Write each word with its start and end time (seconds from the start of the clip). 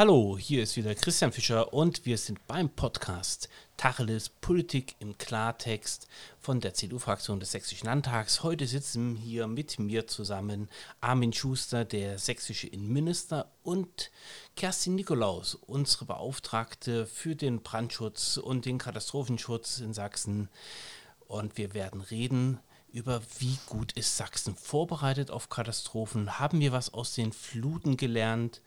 Hallo, 0.00 0.38
hier 0.38 0.62
ist 0.62 0.78
wieder 0.78 0.94
Christian 0.94 1.30
Fischer 1.30 1.74
und 1.74 2.06
wir 2.06 2.16
sind 2.16 2.46
beim 2.46 2.70
Podcast 2.70 3.50
Tacheles 3.76 4.30
Politik 4.30 4.94
im 4.98 5.18
Klartext 5.18 6.08
von 6.38 6.58
der 6.58 6.72
CDU-Fraktion 6.72 7.38
des 7.38 7.50
Sächsischen 7.50 7.84
Landtags. 7.84 8.42
Heute 8.42 8.66
sitzen 8.66 9.14
hier 9.14 9.46
mit 9.46 9.78
mir 9.78 10.06
zusammen 10.06 10.70
Armin 11.02 11.34
Schuster, 11.34 11.84
der 11.84 12.18
sächsische 12.18 12.66
Innenminister, 12.66 13.52
und 13.62 14.10
Kerstin 14.56 14.94
Nikolaus, 14.94 15.54
unsere 15.54 16.06
Beauftragte 16.06 17.04
für 17.04 17.36
den 17.36 17.60
Brandschutz 17.60 18.38
und 18.38 18.64
den 18.64 18.78
Katastrophenschutz 18.78 19.80
in 19.80 19.92
Sachsen. 19.92 20.48
Und 21.28 21.58
wir 21.58 21.74
werden 21.74 22.00
reden 22.00 22.58
über 22.92 23.22
wie 23.38 23.58
gut 23.66 23.92
ist 23.92 24.16
Sachsen 24.16 24.56
vorbereitet 24.56 25.30
auf 25.30 25.48
Katastrophen. 25.48 26.38
Haben 26.38 26.60
wir 26.60 26.72
was 26.72 26.92
aus 26.92 27.14
den 27.14 27.32
Fluten 27.32 27.96
gelernt? 27.96 28.62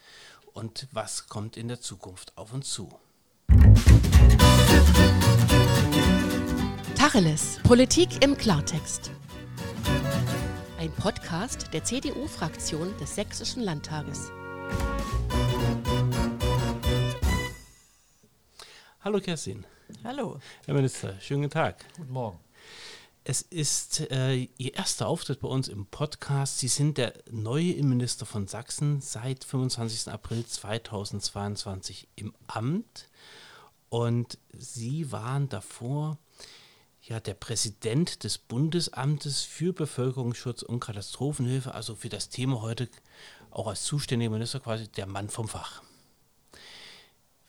Und 0.53 0.87
was 0.91 1.27
kommt 1.27 1.57
in 1.57 1.67
der 1.67 1.81
Zukunft 1.81 2.37
auf 2.37 2.53
uns 2.53 2.69
zu. 2.69 2.89
Tacheles, 6.95 7.59
Politik 7.63 8.23
im 8.23 8.37
Klartext. 8.37 9.11
Ein 10.79 10.91
Podcast 10.91 11.73
der 11.73 11.83
CDU-Fraktion 11.83 12.95
des 12.97 13.15
Sächsischen 13.15 13.63
Landtages. 13.63 14.31
Hallo 19.01 19.19
Kerstin. 19.19 19.65
Hallo. 20.03 20.39
Herr 20.65 20.73
Minister, 20.73 21.19
schönen 21.19 21.49
Tag. 21.49 21.83
Guten 21.97 22.13
Morgen. 22.13 22.39
Es 23.25 23.41
ist 23.41 24.11
äh, 24.11 24.49
Ihr 24.57 24.75
erster 24.75 25.07
Auftritt 25.07 25.39
bei 25.39 25.47
uns 25.47 25.69
im 25.69 25.85
Podcast. 25.85 26.59
Sie 26.59 26.67
sind 26.67 26.97
der 26.97 27.13
neue 27.31 27.71
Innenminister 27.71 28.25
von 28.25 28.47
Sachsen 28.47 28.99
seit 28.99 29.45
25. 29.45 30.11
April 30.11 30.45
2022 30.45 32.09
im 32.17 32.33
Amt. 32.47 33.07
Und 33.87 34.37
Sie 34.51 35.13
waren 35.13 35.47
davor 35.47 36.17
ja 37.01 37.21
der 37.21 37.35
Präsident 37.35 38.25
des 38.25 38.37
Bundesamtes 38.37 39.43
für 39.43 39.71
Bevölkerungsschutz 39.71 40.61
und 40.61 40.81
Katastrophenhilfe, 40.81 41.73
also 41.73 41.95
für 41.95 42.09
das 42.09 42.27
Thema 42.27 42.61
heute 42.61 42.89
auch 43.51 43.67
als 43.67 43.83
zuständiger 43.83 44.31
Minister 44.31 44.59
quasi 44.59 44.89
der 44.89 45.05
Mann 45.05 45.29
vom 45.29 45.47
Fach. 45.47 45.81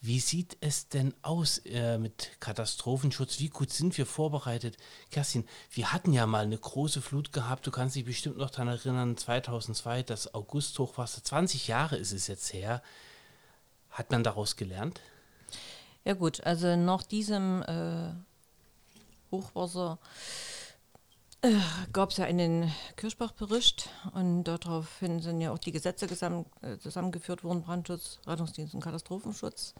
Wie 0.06 0.20
sieht 0.20 0.58
es 0.60 0.90
denn 0.90 1.14
aus 1.22 1.62
äh, 1.64 1.96
mit 1.96 2.32
Katastrophenschutz? 2.38 3.40
Wie 3.40 3.48
gut 3.48 3.70
sind 3.70 3.96
wir 3.96 4.04
vorbereitet? 4.04 4.76
Kerstin, 5.10 5.48
wir 5.70 5.94
hatten 5.94 6.12
ja 6.12 6.26
mal 6.26 6.44
eine 6.44 6.58
große 6.58 7.00
Flut 7.00 7.32
gehabt. 7.32 7.66
Du 7.66 7.70
kannst 7.70 7.96
dich 7.96 8.04
bestimmt 8.04 8.36
noch 8.36 8.50
daran 8.50 8.68
erinnern, 8.68 9.16
2002, 9.16 10.02
das 10.02 10.34
August-Hochwasser. 10.34 11.24
20 11.24 11.68
Jahre 11.68 11.96
ist 11.96 12.12
es 12.12 12.26
jetzt 12.26 12.52
her. 12.52 12.82
Hat 13.88 14.10
man 14.10 14.22
daraus 14.22 14.56
gelernt? 14.56 15.00
Ja 16.04 16.12
gut, 16.12 16.42
also 16.42 16.76
nach 16.76 17.02
diesem 17.02 17.62
äh, 17.62 18.12
Hochwasser 19.30 19.98
gab 21.92 22.10
es 22.10 22.16
ja 22.16 22.24
einen 22.24 22.72
Kirschbach-Bericht 22.96 23.90
und 24.14 24.44
daraufhin 24.44 25.20
sind 25.20 25.40
ja 25.40 25.52
auch 25.52 25.58
die 25.58 25.72
Gesetze 25.72 26.06
zusammen, 26.06 26.46
äh, 26.62 26.78
zusammengeführt 26.78 27.44
worden, 27.44 27.62
Brandschutz, 27.62 28.18
Rettungsdienst 28.26 28.74
und 28.74 28.80
Katastrophenschutz. 28.80 29.74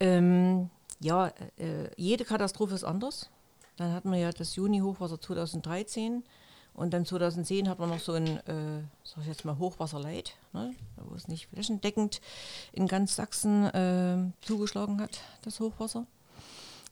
Ähm, 0.00 0.70
ja, 1.00 1.28
äh, 1.56 1.90
jede 1.96 2.24
Katastrophe 2.24 2.74
ist 2.74 2.84
anders. 2.84 3.30
Dann 3.76 3.92
hatten 3.92 4.12
wir 4.12 4.18
ja 4.18 4.30
das 4.30 4.54
Juni-Hochwasser 4.54 5.20
2013 5.20 6.22
und 6.74 6.92
dann 6.92 7.04
2010 7.04 7.68
hat 7.68 7.78
man 7.78 7.88
noch 7.88 8.00
so 8.00 8.12
ein, 8.12 8.26
äh, 8.46 8.82
sag 9.02 9.22
ich 9.22 9.28
jetzt 9.28 9.44
mal, 9.44 9.58
Hochwasserleid, 9.58 10.34
ne, 10.52 10.74
wo 10.96 11.14
es 11.14 11.26
nicht 11.28 11.48
flächendeckend 11.48 12.20
in 12.72 12.86
ganz 12.86 13.16
Sachsen 13.16 13.64
äh, 13.66 14.46
zugeschlagen 14.46 15.00
hat, 15.00 15.20
das 15.42 15.58
Hochwasser. 15.58 16.06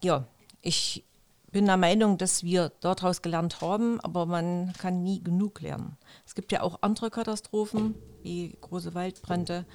Ja, 0.01 0.27
ich 0.63 1.05
bin 1.53 1.67
der 1.67 1.77
Meinung, 1.77 2.19
dass 2.19 2.43
wir 2.43 2.73
daraus 2.81 3.21
gelernt 3.23 3.61
haben, 3.61 4.01
aber 4.01 4.27
man 4.27 4.73
kann 4.79 5.03
nie 5.03 5.23
genug 5.23 5.61
lernen. 5.61 5.99
Es 6.27 6.35
gibt 6.35 6.51
ja 6.51 6.63
auch 6.63 6.79
andere 6.81 7.11
Katastrophen, 7.11 7.95
wie 8.23 8.57
große 8.61 8.95
Waldbrände 8.95 9.67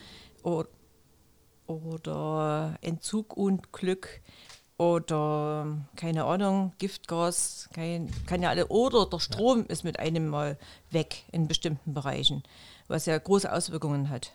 oder, 0.41 0.69
oder 1.67 2.77
Entzugunglück 2.81 4.21
oder 4.77 5.67
keine 5.95 6.25
Ahnung, 6.25 6.73
Giftgas, 6.79 7.69
kein, 7.73 8.11
kann 8.25 8.41
ja 8.41 8.49
alle, 8.49 8.67
oder 8.67 9.05
der 9.05 9.19
Strom 9.19 9.65
ist 9.67 9.83
mit 9.83 9.99
einem 9.99 10.27
Mal 10.27 10.57
weg 10.91 11.25
in 11.31 11.47
bestimmten 11.47 11.93
Bereichen, 11.93 12.43
was 12.87 13.05
ja 13.05 13.17
große 13.17 13.51
Auswirkungen 13.51 14.09
hat. 14.09 14.33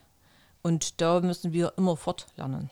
Und 0.63 1.01
da 1.01 1.21
müssen 1.21 1.53
wir 1.53 1.73
immer 1.77 1.97
fortlernen. 1.97 2.71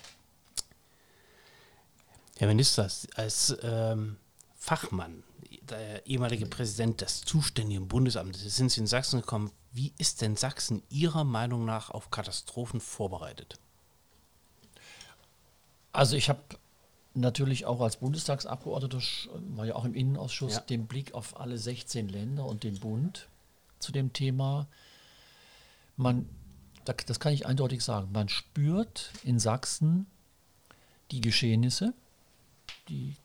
Herr 2.39 2.49
Minister, 2.49 2.89
als 3.17 3.57
ähm 3.63 4.17
Fachmann, 4.61 5.25
der 5.63 6.07
ehemalige 6.07 6.45
Präsident 6.45 7.01
des 7.01 7.23
zuständigen 7.23 7.89
Bundesamtes, 7.89 8.43
sind 8.55 8.71
Sie 8.71 8.81
in 8.81 8.87
Sachsen 8.87 9.23
gekommen. 9.23 9.51
Wie 9.73 9.95
ist 9.97 10.21
denn 10.21 10.37
Sachsen 10.37 10.83
Ihrer 10.91 11.25
Meinung 11.25 11.65
nach 11.65 11.91
auf 11.91 12.11
Katastrophen 12.11 12.81
vorbereitet? 12.81 13.59
Also 15.93 16.15
ich 16.15 16.29
habe 16.29 16.41
natürlich 17.15 17.65
auch 17.65 17.81
als 17.81 17.97
Bundestagsabgeordneter, 17.97 19.01
war 19.57 19.65
ja 19.65 19.75
auch 19.75 19.87
im 19.87 19.95
Innenausschuss, 19.95 20.57
ja. 20.57 20.61
den 20.61 20.87
Blick 20.87 21.15
auf 21.15 21.41
alle 21.41 21.57
16 21.57 22.11
Länder 22.11 22.45
und 22.45 22.63
den 22.63 22.79
Bund 22.79 23.29
zu 23.79 23.93
dem 23.93 24.13
Thema. 24.13 24.67
Man, 25.97 26.29
das 26.85 27.19
kann 27.19 27.33
ich 27.33 27.47
eindeutig 27.47 27.83
sagen, 27.83 28.13
man 28.13 28.29
spürt 28.29 29.11
in 29.25 29.39
Sachsen 29.39 30.07
die 31.11 31.23
Geschehnisse, 31.23 31.95
die 32.89 33.17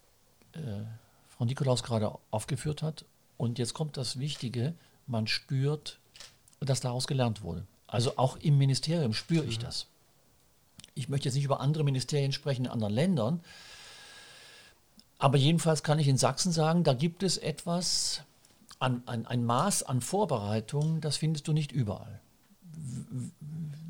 äh, 0.53 0.85
Frau 1.37 1.45
Nikolaus 1.45 1.83
gerade 1.83 2.17
aufgeführt 2.31 2.81
hat. 2.81 3.05
Und 3.37 3.59
jetzt 3.59 3.73
kommt 3.73 3.97
das 3.97 4.19
Wichtige, 4.19 4.73
man 5.07 5.27
spürt, 5.27 5.99
dass 6.59 6.79
daraus 6.79 7.07
gelernt 7.07 7.41
wurde. 7.41 7.65
Also 7.87 8.17
auch 8.17 8.37
im 8.37 8.57
Ministerium 8.57 9.13
spüre 9.13 9.45
ich 9.45 9.59
mhm. 9.59 9.63
das. 9.63 9.87
Ich 10.93 11.09
möchte 11.09 11.27
jetzt 11.27 11.35
nicht 11.35 11.43
über 11.43 11.59
andere 11.59 11.83
Ministerien 11.83 12.31
sprechen 12.31 12.65
in 12.65 12.71
anderen 12.71 12.93
Ländern, 12.93 13.41
aber 15.17 15.37
jedenfalls 15.37 15.83
kann 15.83 15.99
ich 15.99 16.07
in 16.07 16.17
Sachsen 16.17 16.51
sagen, 16.51 16.83
da 16.83 16.93
gibt 16.93 17.23
es 17.23 17.37
etwas, 17.37 18.21
an, 18.79 19.03
an, 19.05 19.25
ein 19.25 19.45
Maß 19.45 19.83
an 19.83 20.01
Vorbereitung, 20.01 21.01
das 21.01 21.17
findest 21.17 21.47
du 21.47 21.53
nicht 21.53 21.71
überall. 21.71 22.19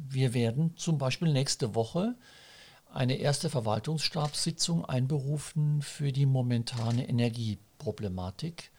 Wir 0.10 0.34
werden 0.34 0.76
zum 0.78 0.98
Beispiel 0.98 1.32
nächste 1.32 1.76
Woche 1.76 2.16
eine 2.96 3.18
erste 3.18 3.50
Verwaltungsstabssitzung 3.50 4.86
einberufen 4.86 5.82
für 5.82 6.14
die 6.14 6.26
momentane 6.26 7.08
Energieproblematik. 7.10 8.72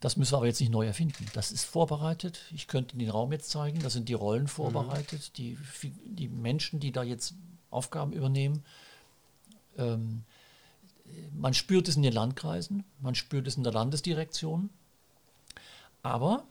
Das 0.00 0.16
müssen 0.16 0.32
wir 0.32 0.38
aber 0.38 0.46
jetzt 0.46 0.60
nicht 0.60 0.72
neu 0.72 0.86
erfinden. 0.86 1.26
Das 1.32 1.52
ist 1.52 1.64
vorbereitet. 1.64 2.40
Ich 2.52 2.66
könnte 2.66 2.96
den 2.96 3.08
Raum 3.08 3.30
jetzt 3.30 3.50
zeigen. 3.50 3.78
Da 3.80 3.88
sind 3.88 4.08
die 4.08 4.14
Rollen 4.14 4.44
mhm. 4.44 4.48
vorbereitet. 4.48 5.38
Die, 5.38 5.56
die 6.04 6.28
Menschen, 6.28 6.80
die 6.80 6.90
da 6.90 7.04
jetzt 7.04 7.34
Aufgaben 7.70 8.12
übernehmen. 8.12 8.64
Ähm, 9.76 10.24
man 11.32 11.54
spürt 11.54 11.86
es 11.86 11.96
in 11.96 12.02
den 12.02 12.12
Landkreisen, 12.12 12.84
man 13.00 13.14
spürt 13.14 13.46
es 13.46 13.56
in 13.56 13.64
der 13.64 13.72
Landesdirektion. 13.72 14.70
Aber 16.02 16.44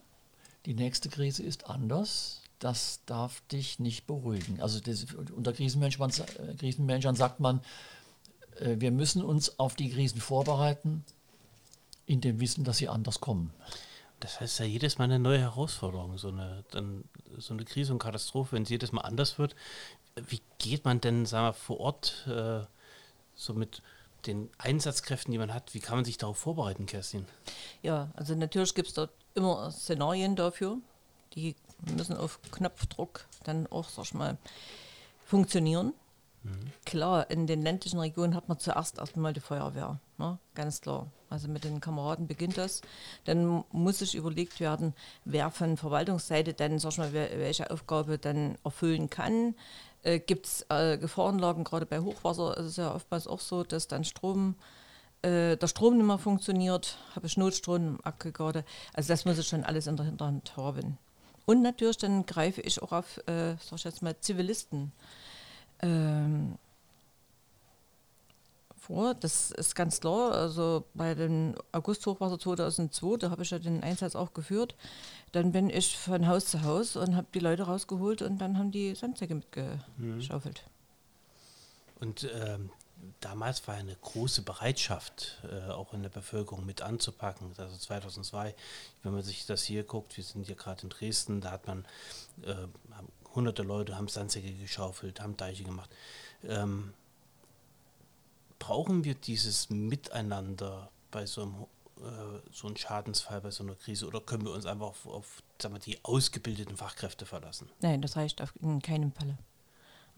die 0.66 0.74
nächste 0.74 1.10
Krise 1.10 1.42
ist 1.42 1.68
anders 1.68 2.42
das 2.58 3.00
darf 3.06 3.40
dich 3.48 3.78
nicht 3.78 4.06
beruhigen. 4.06 4.60
Also 4.60 4.80
das, 4.80 5.06
unter 5.34 5.52
Krisenmanagern, 5.52 6.12
Krisenmanagern 6.58 7.14
sagt 7.14 7.40
man, 7.40 7.60
äh, 8.60 8.76
wir 8.78 8.90
müssen 8.90 9.22
uns 9.22 9.58
auf 9.58 9.74
die 9.74 9.90
Krisen 9.90 10.20
vorbereiten, 10.20 11.04
in 12.06 12.20
dem 12.20 12.40
Wissen, 12.40 12.64
dass 12.64 12.78
sie 12.78 12.88
anders 12.88 13.20
kommen. 13.20 13.52
Das 14.20 14.40
heißt 14.40 14.58
ja 14.58 14.64
jedes 14.64 14.98
Mal 14.98 15.04
eine 15.04 15.18
neue 15.18 15.40
Herausforderung, 15.40 16.18
so 16.18 16.28
eine, 16.28 16.64
dann, 16.70 17.04
so 17.36 17.54
eine 17.54 17.64
Krise 17.64 17.92
und 17.92 18.00
Katastrophe, 18.00 18.52
wenn 18.52 18.64
es 18.64 18.68
jedes 18.68 18.92
Mal 18.92 19.02
anders 19.02 19.38
wird. 19.38 19.54
Wie 20.16 20.40
geht 20.58 20.84
man 20.84 21.00
denn 21.00 21.26
sagen 21.26 21.46
wir, 21.46 21.52
vor 21.52 21.78
Ort 21.78 22.26
äh, 22.26 22.60
so 23.36 23.54
mit 23.54 23.82
den 24.26 24.50
Einsatzkräften, 24.58 25.30
die 25.30 25.38
man 25.38 25.54
hat, 25.54 25.74
wie 25.74 25.80
kann 25.80 25.98
man 25.98 26.04
sich 26.04 26.18
darauf 26.18 26.38
vorbereiten, 26.38 26.86
Kerstin? 26.86 27.26
Ja, 27.82 28.10
also 28.14 28.34
natürlich 28.34 28.74
gibt 28.74 28.88
es 28.88 28.94
dort 28.94 29.12
immer 29.34 29.70
Szenarien 29.70 30.34
dafür. 30.34 30.78
Die 31.34 31.54
müssen 31.96 32.16
auf 32.16 32.40
Knopfdruck 32.50 33.26
dann 33.44 33.66
auch, 33.66 33.88
sag 33.88 34.04
ich 34.04 34.14
mal, 34.14 34.36
funktionieren. 35.24 35.92
Mhm. 36.42 36.72
Klar, 36.84 37.30
in 37.30 37.46
den 37.46 37.62
ländlichen 37.62 37.98
Regionen 37.98 38.34
hat 38.34 38.48
man 38.48 38.58
zuerst 38.58 38.98
erstmal 38.98 39.32
die 39.32 39.40
Feuerwehr, 39.40 39.98
ne? 40.18 40.38
ganz 40.54 40.80
klar. 40.80 41.08
Also 41.30 41.48
mit 41.48 41.64
den 41.64 41.80
Kameraden 41.80 42.26
beginnt 42.26 42.56
das. 42.56 42.80
Dann 43.24 43.64
muss 43.70 43.98
sich 43.98 44.14
überlegt 44.14 44.60
werden, 44.60 44.94
wer 45.24 45.50
von 45.50 45.76
Verwaltungsseite 45.76 46.54
dann, 46.54 46.78
sag 46.78 46.92
ich 46.92 46.98
mal, 46.98 47.12
welche 47.12 47.70
Aufgabe 47.70 48.18
dann 48.18 48.56
erfüllen 48.64 49.10
kann. 49.10 49.54
Äh, 50.02 50.20
Gibt 50.20 50.46
es 50.46 50.66
äh, 50.70 50.96
Gefahrenlagen, 50.96 51.64
gerade 51.64 51.84
bei 51.84 52.00
Hochwasser 52.00 52.56
ist 52.56 52.66
es 52.66 52.76
ja 52.76 52.94
oftmals 52.94 53.26
auch 53.26 53.40
so, 53.40 53.62
dass 53.62 53.88
dann 53.88 54.04
Strom, 54.04 54.54
äh, 55.22 55.56
der 55.56 55.66
Strom 55.66 55.98
nicht 55.98 56.06
mehr 56.06 56.18
funktioniert, 56.18 56.96
habe 57.14 57.26
ich 57.26 57.36
Notstromaggregate. 57.36 58.64
Also 58.94 59.08
das 59.08 59.26
muss 59.26 59.38
ich 59.38 59.48
schon 59.48 59.64
alles 59.64 59.86
in 59.86 59.96
der 59.96 60.06
Hinterhand 60.06 60.56
haben. 60.56 60.96
Und 61.48 61.62
natürlich 61.62 61.96
dann 61.96 62.26
greife 62.26 62.60
ich 62.60 62.82
auch 62.82 62.92
auf, 62.92 63.16
äh, 63.26 63.56
sag 63.58 63.76
ich 63.78 63.84
jetzt 63.84 64.02
mal, 64.02 64.14
Zivilisten 64.20 64.92
ähm, 65.80 66.58
vor. 68.78 69.14
Das 69.14 69.50
ist 69.52 69.74
ganz 69.74 69.98
klar. 69.98 70.32
Also 70.32 70.84
bei 70.92 71.14
dem 71.14 71.54
August-Hochwasser 71.72 72.38
2002, 72.38 73.16
da 73.16 73.30
habe 73.30 73.44
ich 73.44 73.50
ja 73.50 73.58
den 73.58 73.82
Einsatz 73.82 74.14
auch 74.14 74.34
geführt. 74.34 74.74
Dann 75.32 75.52
bin 75.52 75.70
ich 75.70 75.96
von 75.96 76.26
Haus 76.26 76.44
zu 76.44 76.64
Haus 76.64 76.96
und 76.96 77.16
habe 77.16 77.28
die 77.32 77.40
Leute 77.40 77.62
rausgeholt 77.62 78.20
und 78.20 78.36
dann 78.42 78.58
haben 78.58 78.70
die 78.70 78.94
Sandsäcke 78.94 79.34
mitgeschaufelt. 79.34 80.64
Mhm. 80.66 82.06
Und 82.06 82.28
ähm, 82.44 82.70
damals 83.20 83.66
war 83.66 83.74
eine 83.74 83.94
große 83.94 84.42
Bereitschaft, 84.42 85.42
äh, 85.50 85.70
auch 85.70 85.92
in 85.92 86.02
der 86.02 86.10
Bevölkerung 86.10 86.64
mit 86.64 86.82
anzupacken. 86.82 87.52
Also 87.56 87.76
2002, 87.76 88.54
wenn 89.02 89.12
man 89.12 89.22
sich 89.22 89.46
das 89.46 89.62
hier 89.62 89.84
guckt, 89.84 90.16
wir 90.16 90.24
sind 90.24 90.46
hier 90.46 90.56
gerade 90.56 90.82
in 90.82 90.88
Dresden, 90.88 91.40
da 91.40 91.52
hat 91.52 91.66
man 91.66 91.84
äh, 92.42 92.54
hunderte 93.34 93.62
Leute 93.62 93.96
haben 93.96 94.08
Sandsäcke 94.08 94.52
geschaufelt, 94.52 95.20
haben 95.20 95.36
Deiche 95.36 95.64
gemacht. 95.64 95.90
Ähm, 96.44 96.92
brauchen 98.58 99.04
wir 99.04 99.14
dieses 99.14 99.70
Miteinander 99.70 100.90
bei 101.10 101.26
so 101.26 101.42
einem 101.42 101.66
äh, 101.98 102.40
so 102.52 102.68
einem 102.68 102.76
Schadensfall, 102.76 103.40
bei 103.40 103.50
so 103.50 103.64
einer 103.64 103.74
Krise 103.74 104.06
oder 104.06 104.20
können 104.20 104.44
wir 104.44 104.52
uns 104.52 104.66
einfach 104.66 104.86
auf, 104.86 105.06
auf 105.06 105.42
sagen 105.60 105.74
wir, 105.74 105.80
die 105.80 106.04
ausgebildeten 106.04 106.76
Fachkräfte 106.76 107.26
verlassen? 107.26 107.68
Nein, 107.80 108.02
das 108.02 108.16
reicht 108.16 108.40
auf, 108.40 108.52
in 108.60 108.80
keinem 108.80 109.12
Falle. 109.12 109.36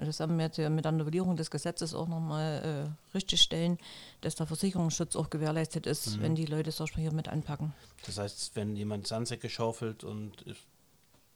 Das 0.06 0.20
haben 0.20 0.38
wir 0.38 0.46
jetzt 0.46 0.58
mit 0.58 0.84
der 0.84 0.92
Novellierung 0.92 1.36
des 1.36 1.50
Gesetzes 1.50 1.94
auch 1.94 2.08
nochmal 2.08 2.88
äh, 3.12 3.14
richtig 3.14 3.42
stellen, 3.42 3.78
dass 4.22 4.34
der 4.34 4.46
Versicherungsschutz 4.46 5.14
auch 5.14 5.28
gewährleistet 5.28 5.86
ist, 5.86 6.16
mhm. 6.16 6.22
wenn 6.22 6.34
die 6.34 6.46
Leute 6.46 6.70
es 6.70 6.80
auch 6.80 6.88
hier 6.88 7.12
mit 7.12 7.28
anpacken. 7.28 7.74
Das 8.06 8.18
heißt, 8.18 8.56
wenn 8.56 8.76
jemand 8.76 9.06
Sandsäcke 9.06 9.50
schaufelt 9.50 10.02
und 10.04 10.44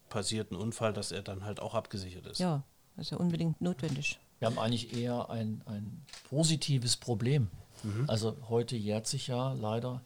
passiert 0.08 0.50
ein 0.50 0.56
Unfall, 0.56 0.92
dass 0.92 1.12
er 1.12 1.22
dann 1.22 1.44
halt 1.44 1.60
auch 1.60 1.74
abgesichert 1.74 2.26
ist. 2.26 2.38
Ja, 2.38 2.62
das 2.96 3.06
ist 3.06 3.10
ja 3.10 3.18
unbedingt 3.18 3.60
notwendig. 3.60 4.18
Wir 4.38 4.46
haben 4.46 4.58
eigentlich 4.58 4.96
eher 4.96 5.28
ein, 5.30 5.62
ein 5.66 6.02
positives 6.28 6.96
Problem. 6.96 7.48
Mhm. 7.82 8.04
Also 8.08 8.36
heute 8.48 8.76
jährt 8.76 9.06
sich 9.06 9.26
ja 9.26 9.52
leider 9.52 10.02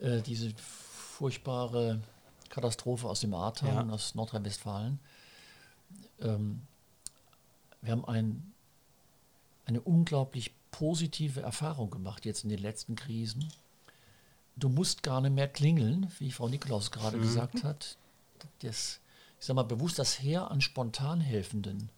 äh, 0.00 0.20
diese 0.22 0.52
furchtbare 0.56 2.00
Katastrophe 2.48 3.08
aus 3.08 3.20
dem 3.20 3.34
Ahrtal, 3.34 3.86
ja. 3.86 3.92
aus 3.92 4.14
Nordrhein-Westfalen. 4.14 4.98
Ähm, 6.20 6.62
wir 7.86 7.92
haben 7.92 8.04
ein, 8.04 8.52
eine 9.64 9.80
unglaublich 9.80 10.52
positive 10.70 11.40
Erfahrung 11.40 11.90
gemacht 11.90 12.24
jetzt 12.24 12.44
in 12.44 12.50
den 12.50 12.58
letzten 12.58 12.96
Krisen. 12.96 13.48
Du 14.56 14.68
musst 14.68 15.02
gar 15.02 15.20
nicht 15.20 15.34
mehr 15.34 15.48
klingeln, 15.48 16.10
wie 16.18 16.32
Frau 16.32 16.48
Nikolaus 16.48 16.90
gerade 16.90 17.16
mhm. 17.16 17.22
gesagt 17.22 17.62
hat. 17.62 17.96
Das, 18.60 19.00
ich 19.38 19.46
sage 19.46 19.54
mal 19.54 19.62
bewusst, 19.62 19.98
das 19.98 20.20
Heer 20.20 20.50
an 20.50 20.60
Spontanhelfenden, 20.60 21.90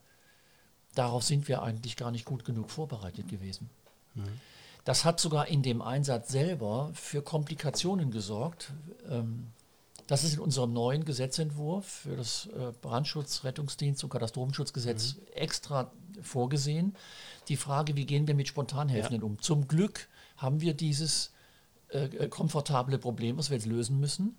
darauf 0.95 1.25
sind 1.25 1.49
wir 1.49 1.63
eigentlich 1.63 1.97
gar 1.97 2.11
nicht 2.11 2.25
gut 2.25 2.45
genug 2.45 2.71
vorbereitet 2.71 3.29
gewesen. 3.29 3.71
Mhm. 4.15 4.41
Das 4.85 5.05
hat 5.05 5.21
sogar 5.21 5.49
in 5.49 5.63
dem 5.63 5.83
Einsatz 5.83 6.29
selber 6.29 6.91
für 6.95 7.23
Komplikationen 7.23 8.11
gesorgt. 8.11 8.73
Ähm, 9.09 9.49
das 10.09 10.25
ist 10.25 10.35
in 10.35 10.41
unserem 10.41 10.73
neuen 10.73 11.05
Gesetzentwurf 11.05 11.87
für 11.87 12.17
das 12.17 12.47
äh, 12.47 12.73
Brandschutz, 12.81 13.45
Rettungsdienst 13.45 14.03
und 14.03 14.11
Katastrophenschutzgesetz 14.11 15.15
mhm. 15.15 15.23
extra 15.35 15.93
vorgesehen. 16.23 16.97
Die 17.49 17.57
Frage, 17.57 17.95
wie 17.95 18.07
gehen 18.07 18.27
wir 18.27 18.35
mit 18.35 18.49
Spontanhelfenden 18.49 19.21
ja. 19.21 19.27
um? 19.27 19.41
Zum 19.41 19.69
Glück 19.69 20.09
haben 20.39 20.63
wir 20.63 20.73
dieses 20.73 21.33
äh, 21.91 22.05
äh, 22.05 22.29
komfortable 22.29 22.99
Problem, 22.99 23.37
was 23.37 23.51
wir 23.51 23.59
jetzt 23.59 23.67
lösen 23.67 24.01
müssen. 24.01 24.39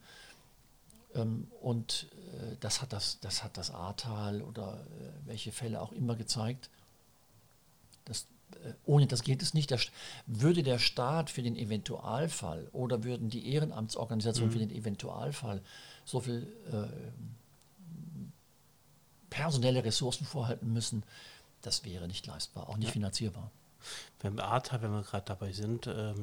Ähm, 1.13 1.47
und 1.61 2.07
äh, 2.33 2.55
das, 2.59 2.81
hat 2.81 2.91
das, 2.91 3.19
das 3.19 3.43
hat 3.43 3.55
das 3.55 3.69
Ahrtal 3.69 4.41
oder 4.41 4.73
äh, 4.73 5.27
welche 5.27 5.51
Fälle 5.51 5.81
auch 5.81 5.91
immer 5.91 6.15
gezeigt. 6.15 6.71
Das 8.05 8.25
ohne 8.85 9.07
das 9.07 9.23
geht 9.23 9.41
es 9.41 9.53
nicht. 9.53 9.71
Der, 9.71 9.79
würde 10.25 10.63
der 10.63 10.79
Staat 10.79 11.29
für 11.29 11.41
den 11.41 11.55
Eventualfall 11.55 12.67
oder 12.71 13.03
würden 13.03 13.29
die 13.29 13.53
Ehrenamtsorganisationen 13.53 14.49
mhm. 14.49 14.53
für 14.53 14.65
den 14.65 14.71
Eventualfall 14.71 15.61
so 16.05 16.19
viel 16.19 16.47
äh, 16.71 16.87
personelle 19.29 19.83
Ressourcen 19.83 20.25
vorhalten 20.25 20.73
müssen, 20.73 21.03
das 21.61 21.83
wäre 21.85 22.07
nicht 22.07 22.25
leistbar, 22.25 22.69
auch 22.69 22.77
nicht 22.77 22.87
ja. 22.87 22.93
finanzierbar. 22.93 23.51
Beim 24.19 24.39
ATA, 24.39 24.81
wenn 24.81 24.91
wir 24.91 25.03
gerade 25.03 25.25
dabei 25.25 25.51
sind, 25.51 25.87
äh, 25.87 26.13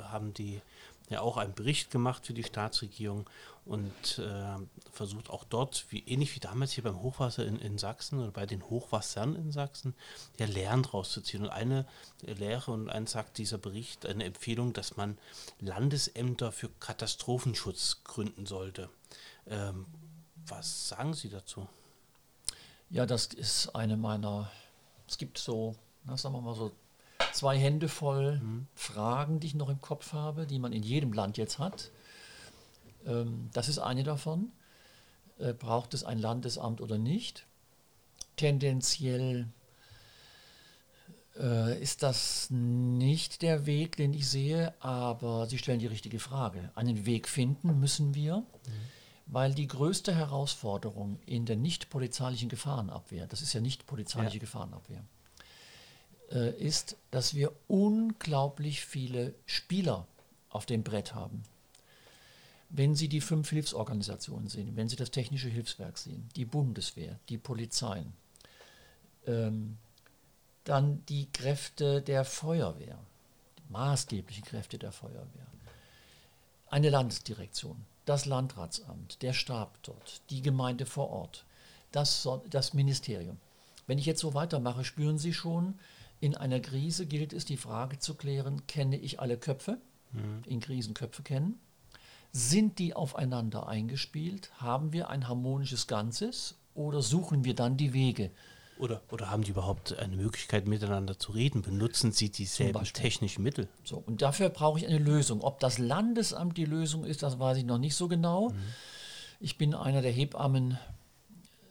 haben 0.00 0.34
die 0.34 0.60
ja 1.08 1.20
auch 1.20 1.36
einen 1.36 1.54
Bericht 1.54 1.90
gemacht 1.90 2.26
für 2.26 2.34
die 2.34 2.42
Staatsregierung 2.42 3.28
und 3.64 4.18
äh, 4.18 4.56
versucht 4.92 5.30
auch 5.30 5.44
dort, 5.44 5.86
wie, 5.90 6.00
ähnlich 6.00 6.34
wie 6.34 6.40
damals 6.40 6.72
hier 6.72 6.84
beim 6.84 7.00
Hochwasser 7.00 7.44
in, 7.46 7.58
in 7.58 7.78
Sachsen 7.78 8.20
oder 8.20 8.30
bei 8.30 8.46
den 8.46 8.62
Hochwassern 8.68 9.36
in 9.36 9.52
Sachsen, 9.52 9.94
ja 10.38 10.46
Lehren 10.46 10.84
rauszuziehen. 10.84 11.44
Und 11.44 11.50
eine 11.50 11.86
Lehre 12.22 12.70
und 12.70 12.90
eins 12.90 13.12
sagt 13.12 13.38
dieser 13.38 13.58
Bericht, 13.58 14.06
eine 14.06 14.24
Empfehlung, 14.24 14.72
dass 14.72 14.96
man 14.96 15.18
Landesämter 15.60 16.52
für 16.52 16.68
Katastrophenschutz 16.80 18.02
gründen 18.04 18.46
sollte. 18.46 18.88
Ähm, 19.48 19.86
was 20.46 20.88
sagen 20.88 21.14
Sie 21.14 21.28
dazu? 21.28 21.68
Ja, 22.88 23.04
das 23.04 23.26
ist 23.26 23.74
eine 23.74 23.96
meiner, 23.96 24.50
es 25.08 25.18
gibt 25.18 25.38
so, 25.38 25.74
na, 26.04 26.16
sagen 26.16 26.34
wir 26.34 26.40
mal 26.40 26.54
so 26.54 26.72
zwei 27.32 27.58
Hände 27.58 27.88
voll 27.88 28.40
mhm. 28.40 28.66
Fragen, 28.74 29.40
die 29.40 29.48
ich 29.48 29.54
noch 29.54 29.68
im 29.68 29.80
Kopf 29.80 30.12
habe, 30.12 30.46
die 30.46 30.58
man 30.58 30.72
in 30.72 30.82
jedem 30.82 31.12
Land 31.12 31.38
jetzt 31.38 31.58
hat. 31.58 31.90
Ähm, 33.06 33.50
das 33.52 33.68
ist 33.68 33.78
eine 33.78 34.02
davon. 34.02 34.52
Äh, 35.38 35.52
braucht 35.52 35.94
es 35.94 36.04
ein 36.04 36.18
Landesamt 36.18 36.80
oder 36.80 36.98
nicht? 36.98 37.46
Tendenziell 38.36 39.48
äh, 41.38 41.80
ist 41.80 42.02
das 42.02 42.48
nicht 42.50 43.42
der 43.42 43.66
Weg, 43.66 43.96
den 43.96 44.14
ich 44.14 44.28
sehe, 44.28 44.74
aber 44.82 45.46
Sie 45.46 45.58
stellen 45.58 45.78
die 45.78 45.86
richtige 45.86 46.18
Frage. 46.18 46.70
Einen 46.74 47.06
Weg 47.06 47.28
finden 47.28 47.78
müssen 47.78 48.14
wir, 48.14 48.38
mhm. 48.38 48.44
weil 49.26 49.54
die 49.54 49.66
größte 49.66 50.14
Herausforderung 50.14 51.18
in 51.26 51.44
der 51.44 51.56
nicht 51.56 51.90
polizeilichen 51.90 52.48
Gefahrenabwehr, 52.48 53.26
das 53.26 53.42
ist 53.42 53.52
ja 53.52 53.60
nicht 53.60 53.86
polizeiliche 53.86 54.36
ja. 54.36 54.40
Gefahrenabwehr, 54.40 55.04
äh, 56.30 56.50
ist, 56.60 56.96
dass 57.10 57.34
wir 57.34 57.52
unglaublich 57.68 58.84
viele 58.84 59.34
Spieler 59.46 60.06
auf 60.50 60.66
dem 60.66 60.82
Brett 60.82 61.14
haben. 61.14 61.42
Wenn 62.68 62.94
Sie 62.94 63.08
die 63.08 63.20
fünf 63.20 63.50
Hilfsorganisationen 63.50 64.48
sehen, 64.48 64.74
wenn 64.74 64.88
Sie 64.88 64.96
das 64.96 65.10
Technische 65.10 65.48
Hilfswerk 65.48 65.98
sehen, 65.98 66.28
die 66.34 66.44
Bundeswehr, 66.44 67.18
die 67.28 67.38
Polizeien, 67.38 68.12
ähm, 69.26 69.78
dann 70.64 71.04
die 71.06 71.30
Kräfte 71.32 72.02
der 72.02 72.24
Feuerwehr, 72.24 72.98
die 73.58 73.72
maßgeblichen 73.72 74.44
Kräfte 74.44 74.78
der 74.78 74.90
Feuerwehr, 74.90 75.46
eine 76.68 76.90
Landesdirektion, 76.90 77.76
das 78.04 78.26
Landratsamt, 78.26 79.22
der 79.22 79.32
Stab 79.32 79.80
dort, 79.82 80.20
die 80.30 80.42
Gemeinde 80.42 80.86
vor 80.86 81.10
Ort, 81.10 81.44
das, 81.92 82.28
das 82.50 82.74
Ministerium. 82.74 83.38
Wenn 83.86 83.98
ich 83.98 84.06
jetzt 84.06 84.20
so 84.20 84.34
weitermache, 84.34 84.84
spüren 84.84 85.18
Sie 85.18 85.32
schon, 85.32 85.78
in 86.20 86.34
einer 86.34 86.60
Krise 86.60 87.06
gilt 87.06 87.32
es, 87.32 87.44
die 87.44 87.56
Frage 87.56 87.98
zu 87.98 88.14
klären, 88.14 88.66
kenne 88.66 88.98
ich 88.98 89.20
alle 89.20 89.36
Köpfe, 89.36 89.78
mhm. 90.12 90.42
in 90.46 90.60
Krisen 90.60 90.94
Köpfe 90.94 91.22
kennen, 91.22 91.58
sind 92.32 92.78
die 92.78 92.94
aufeinander 92.94 93.68
eingespielt, 93.68 94.50
haben 94.58 94.92
wir 94.92 95.08
ein 95.08 95.28
harmonisches 95.28 95.86
Ganzes 95.86 96.56
oder 96.74 97.02
suchen 97.02 97.44
wir 97.44 97.54
dann 97.54 97.76
die 97.76 97.92
Wege? 97.92 98.30
Oder, 98.78 99.00
oder 99.10 99.30
haben 99.30 99.42
die 99.42 99.50
überhaupt 99.50 99.98
eine 99.98 100.16
Möglichkeit, 100.16 100.66
miteinander 100.66 101.18
zu 101.18 101.32
reden? 101.32 101.62
Benutzen 101.62 102.12
sie 102.12 102.30
dieselben 102.30 102.84
technischen 102.84 103.42
Mittel? 103.42 103.68
So, 103.84 103.96
und 103.96 104.20
dafür 104.20 104.50
brauche 104.50 104.78
ich 104.78 104.86
eine 104.86 104.98
Lösung. 104.98 105.40
Ob 105.40 105.60
das 105.60 105.78
Landesamt 105.78 106.58
die 106.58 106.66
Lösung 106.66 107.04
ist, 107.04 107.22
das 107.22 107.38
weiß 107.38 107.56
ich 107.56 107.64
noch 107.64 107.78
nicht 107.78 107.94
so 107.94 108.06
genau. 108.06 108.50
Mhm. 108.50 108.56
Ich 109.40 109.56
bin 109.56 109.74
einer 109.74 110.02
der 110.02 110.12
Hebammen 110.12 110.78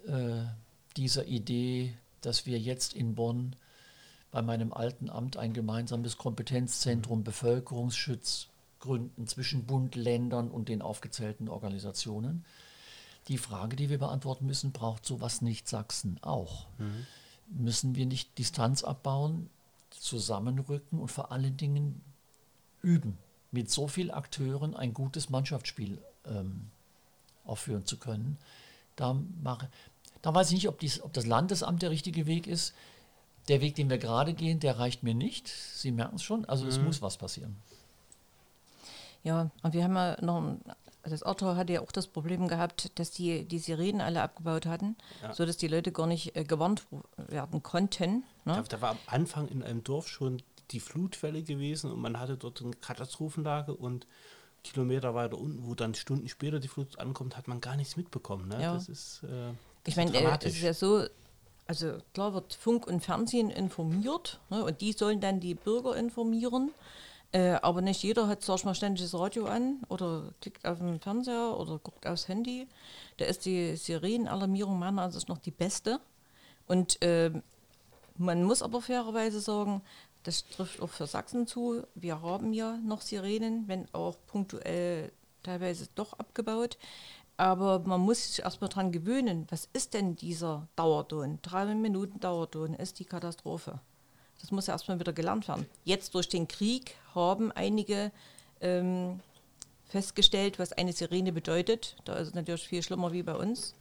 äh, 0.08 0.46
dieser 0.98 1.26
Idee, 1.26 1.94
dass 2.22 2.48
wir 2.48 2.60
jetzt 2.60 2.94
in 2.94 3.14
Bonn 3.14 3.56
bei 4.36 4.42
meinem 4.42 4.74
alten 4.74 5.10
Amt 5.10 5.38
ein 5.38 5.54
gemeinsames 5.54 6.18
Kompetenzzentrum 6.18 7.20
mhm. 7.20 7.24
Bevölkerungsschutz 7.24 8.50
gründen 8.82 9.28
zwischen 9.28 9.66
Bund, 9.66 9.96
Ländern 9.96 10.52
und 10.52 10.68
den 10.68 10.82
aufgezählten 10.82 11.48
Organisationen. 11.48 12.44
Die 13.30 13.38
Frage, 13.38 13.78
die 13.78 13.90
wir 13.90 13.98
beantworten 13.98 14.46
müssen, 14.46 14.74
braucht 14.74 15.06
sowas 15.06 15.42
nicht 15.42 15.70
Sachsen 15.70 16.20
auch? 16.22 16.68
Mhm. 16.80 17.08
Müssen 17.48 17.96
wir 17.96 18.06
nicht 18.06 18.38
Distanz 18.38 18.84
abbauen, 18.84 19.50
zusammenrücken 19.90 21.00
und 21.00 21.14
vor 21.14 21.32
allen 21.32 21.56
Dingen 21.56 22.02
üben, 22.82 23.18
mit 23.52 23.72
so 23.72 23.88
vielen 23.88 24.12
Akteuren 24.12 24.76
ein 24.76 24.94
gutes 24.94 25.30
Mannschaftsspiel 25.30 25.98
ähm, 26.26 26.72
aufführen 27.46 27.86
zu 27.86 27.96
können? 27.96 28.38
Da, 28.98 29.16
mache, 29.42 29.70
da 30.22 30.36
weiß 30.36 30.50
ich 30.50 30.56
nicht, 30.56 30.68
ob, 30.68 30.78
dies, 30.80 31.02
ob 31.02 31.14
das 31.14 31.26
Landesamt 31.26 31.84
der 31.84 31.92
richtige 31.92 32.26
Weg 32.26 32.48
ist. 32.48 32.74
Der 33.48 33.62
Weg, 33.62 33.76
den 33.76 33.90
wir 33.90 33.98
gerade 33.98 34.34
gehen, 34.34 34.60
der 34.60 34.80
reicht 34.80 35.04
mir 35.04 35.14
nicht. 35.14 35.48
Sie 35.48 35.92
merken 35.92 36.16
es 36.16 36.24
schon. 36.24 36.46
Also 36.46 36.64
mhm. 36.64 36.70
es 36.70 36.80
muss 36.80 37.02
was 37.02 37.18
passieren. 37.18 37.56
Ja, 39.24 39.50
und 39.64 39.74
wir 39.74 39.84
haben 39.84 39.96
ja 39.96 40.18
noch 40.22 40.58
das 41.08 41.22
Auto 41.22 41.56
hatte 41.56 41.74
ja 41.74 41.82
auch 41.82 41.92
das 41.92 42.08
Problem 42.08 42.48
gehabt, 42.48 42.92
dass 42.98 43.12
die 43.12 43.44
die 43.46 43.60
Sirenen 43.60 44.02
alle 44.02 44.24
abgebaut 44.24 44.66
hatten, 44.66 44.96
Ja. 45.22 45.34
sodass 45.34 45.56
die 45.58 45.68
Leute 45.68 45.92
gar 45.92 46.08
nicht 46.08 46.36
äh, 46.36 46.44
gewarnt 46.44 46.84
werden 47.18 47.62
konnten. 47.62 48.24
Da, 48.44 48.58
Ne? 48.58 48.64
da 48.68 48.82
war 48.82 48.92
am 48.92 48.98
Anfang 49.06 49.48
in 49.48 49.62
einem 49.62 49.84
Dorf 49.84 50.08
schon 50.08 50.42
die 50.72 50.80
Flutwelle 50.80 51.44
gewesen 51.44 51.92
und 51.92 52.00
man 52.00 52.20
hatte 52.20 52.38
dort 52.38 52.62
eine 52.62 52.72
Katastrophenlage 52.72 53.76
und 53.76 54.08
Kilometer 54.64 55.14
weiter 55.14 55.38
unten, 55.38 55.68
wo 55.68 55.76
dann 55.76 55.94
Stunden 55.94 56.28
später 56.28 56.60
die 56.60 56.68
Flut 56.68 56.98
ankommt, 56.98 57.38
hat 57.38 57.48
man 57.48 57.62
gar 57.62 57.76
nichts 57.76 57.98
mitbekommen. 57.98 58.48
Ne? 58.48 58.62
Ja. 58.64 58.74
Das 58.74 58.90
ist, 58.90 59.22
äh, 59.24 59.28
das 59.28 59.54
Ich 59.86 59.96
meine, 59.96 60.10
äh, 60.12 60.16
es 60.16 60.22
dramatisch. 60.24 60.54
ist 60.56 60.62
ja 60.64 60.74
so, 60.74 61.06
also 61.68 61.98
klar 62.14 62.34
wird 62.34 62.54
Funk 62.54 62.88
und 62.88 63.02
Fernsehen 63.02 63.50
informiert 63.50 64.40
ne, 64.50 64.64
und 64.64 64.82
die 64.82 64.92
sollen 64.92 65.20
dann 65.20 65.40
die 65.40 65.56
Bürger 65.56 65.96
informieren. 65.96 66.72
Äh, 67.32 67.60
aber 67.62 67.82
nicht 67.82 68.02
jeder 68.04 68.28
hat, 68.28 68.44
sag 68.44 68.58
ich 68.60 68.66
mal, 68.66 68.76
ständig 68.76 69.02
das 69.04 69.20
Radio 69.20 69.46
an 69.48 69.84
oder 69.90 70.34
klickt 70.42 70.66
auf 70.66 70.78
den 70.78 71.00
Fernseher 71.00 71.58
oder 71.60 71.80
guckt 71.80 72.08
aufs 72.08 72.28
Handy. 72.28 72.68
Da 73.18 73.26
ist 73.26 73.46
die 73.46 73.76
Sirenenalarmierung 73.76 74.80
meiner 74.80 75.02
Ansicht 75.02 75.28
nach 75.28 75.40
die 75.40 75.52
beste. 75.52 76.00
Und 76.68 77.02
äh, 77.02 77.32
man 78.18 78.44
muss 78.44 78.62
aber 78.62 78.82
fairerweise 78.82 79.42
sagen, 79.42 79.82
das 80.24 80.48
trifft 80.48 80.82
auch 80.82 80.90
für 80.90 81.08
Sachsen 81.08 81.46
zu. 81.46 81.84
Wir 81.94 82.22
haben 82.22 82.54
ja 82.54 82.78
noch 82.78 83.02
Sirenen, 83.02 83.68
wenn 83.68 83.94
auch 83.94 84.16
punktuell 84.28 85.12
teilweise 85.44 85.88
doch 85.96 86.14
abgebaut. 86.14 86.78
Aber 87.38 87.80
man 87.80 88.02
muss 88.02 88.28
sich 88.28 88.44
erstmal 88.44 88.70
dran 88.70 88.92
gewöhnen. 88.92 89.46
Was 89.50 89.68
ist 89.74 89.94
denn 89.94 90.16
dieser 90.16 90.68
Dauerton? 90.76 91.40
Drei 91.42 91.66
Minuten 91.76 92.20
Dauerton 92.20 92.74
ist 92.74 93.00
die 93.00 93.06
Katastrophe. 93.06 93.80
Das 94.40 94.52
muss 94.52 94.68
ja 94.68 94.74
erstmal 94.74 95.00
wieder 95.00 95.14
gelernt 95.14 95.48
werden. 95.48 95.66
Jetzt 95.84 96.14
durch 96.14 96.30
den 96.30 96.48
Krieg 96.48 96.96
haben 97.14 97.52
einige 97.52 98.12
ähm, 98.62 99.20
festgestellt, 99.86 100.60
was 100.60 100.74
eine 100.74 100.94
Sirene 100.94 101.32
bedeutet. 101.32 101.96
Da 102.06 102.16
ist 102.16 102.30
es 102.30 102.34
natürlich 102.34 102.68
viel 102.68 102.84
schlimmer 102.84 103.12
wie 103.12 103.24
bei 103.24 103.36
uns. 103.36 103.76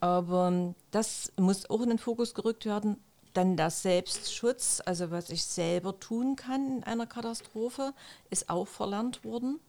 Aber 0.00 0.48
ähm, 0.48 0.74
das 0.90 1.32
muss 1.36 1.68
auch 1.68 1.82
in 1.82 1.90
den 1.90 1.98
Fokus 1.98 2.34
gerückt 2.34 2.64
werden. 2.64 2.96
Dann 3.34 3.56
der 3.56 3.70
Selbstschutz, 3.70 4.82
also 4.84 5.10
was 5.10 5.30
ich 5.30 5.44
selber 5.44 5.98
tun 6.00 6.36
kann 6.36 6.78
in 6.78 6.84
einer 6.84 7.06
Katastrophe, 7.06 7.92
ist 8.28 8.50
auch 8.50 8.66
verlernt 8.66 9.24
worden, 9.24 9.60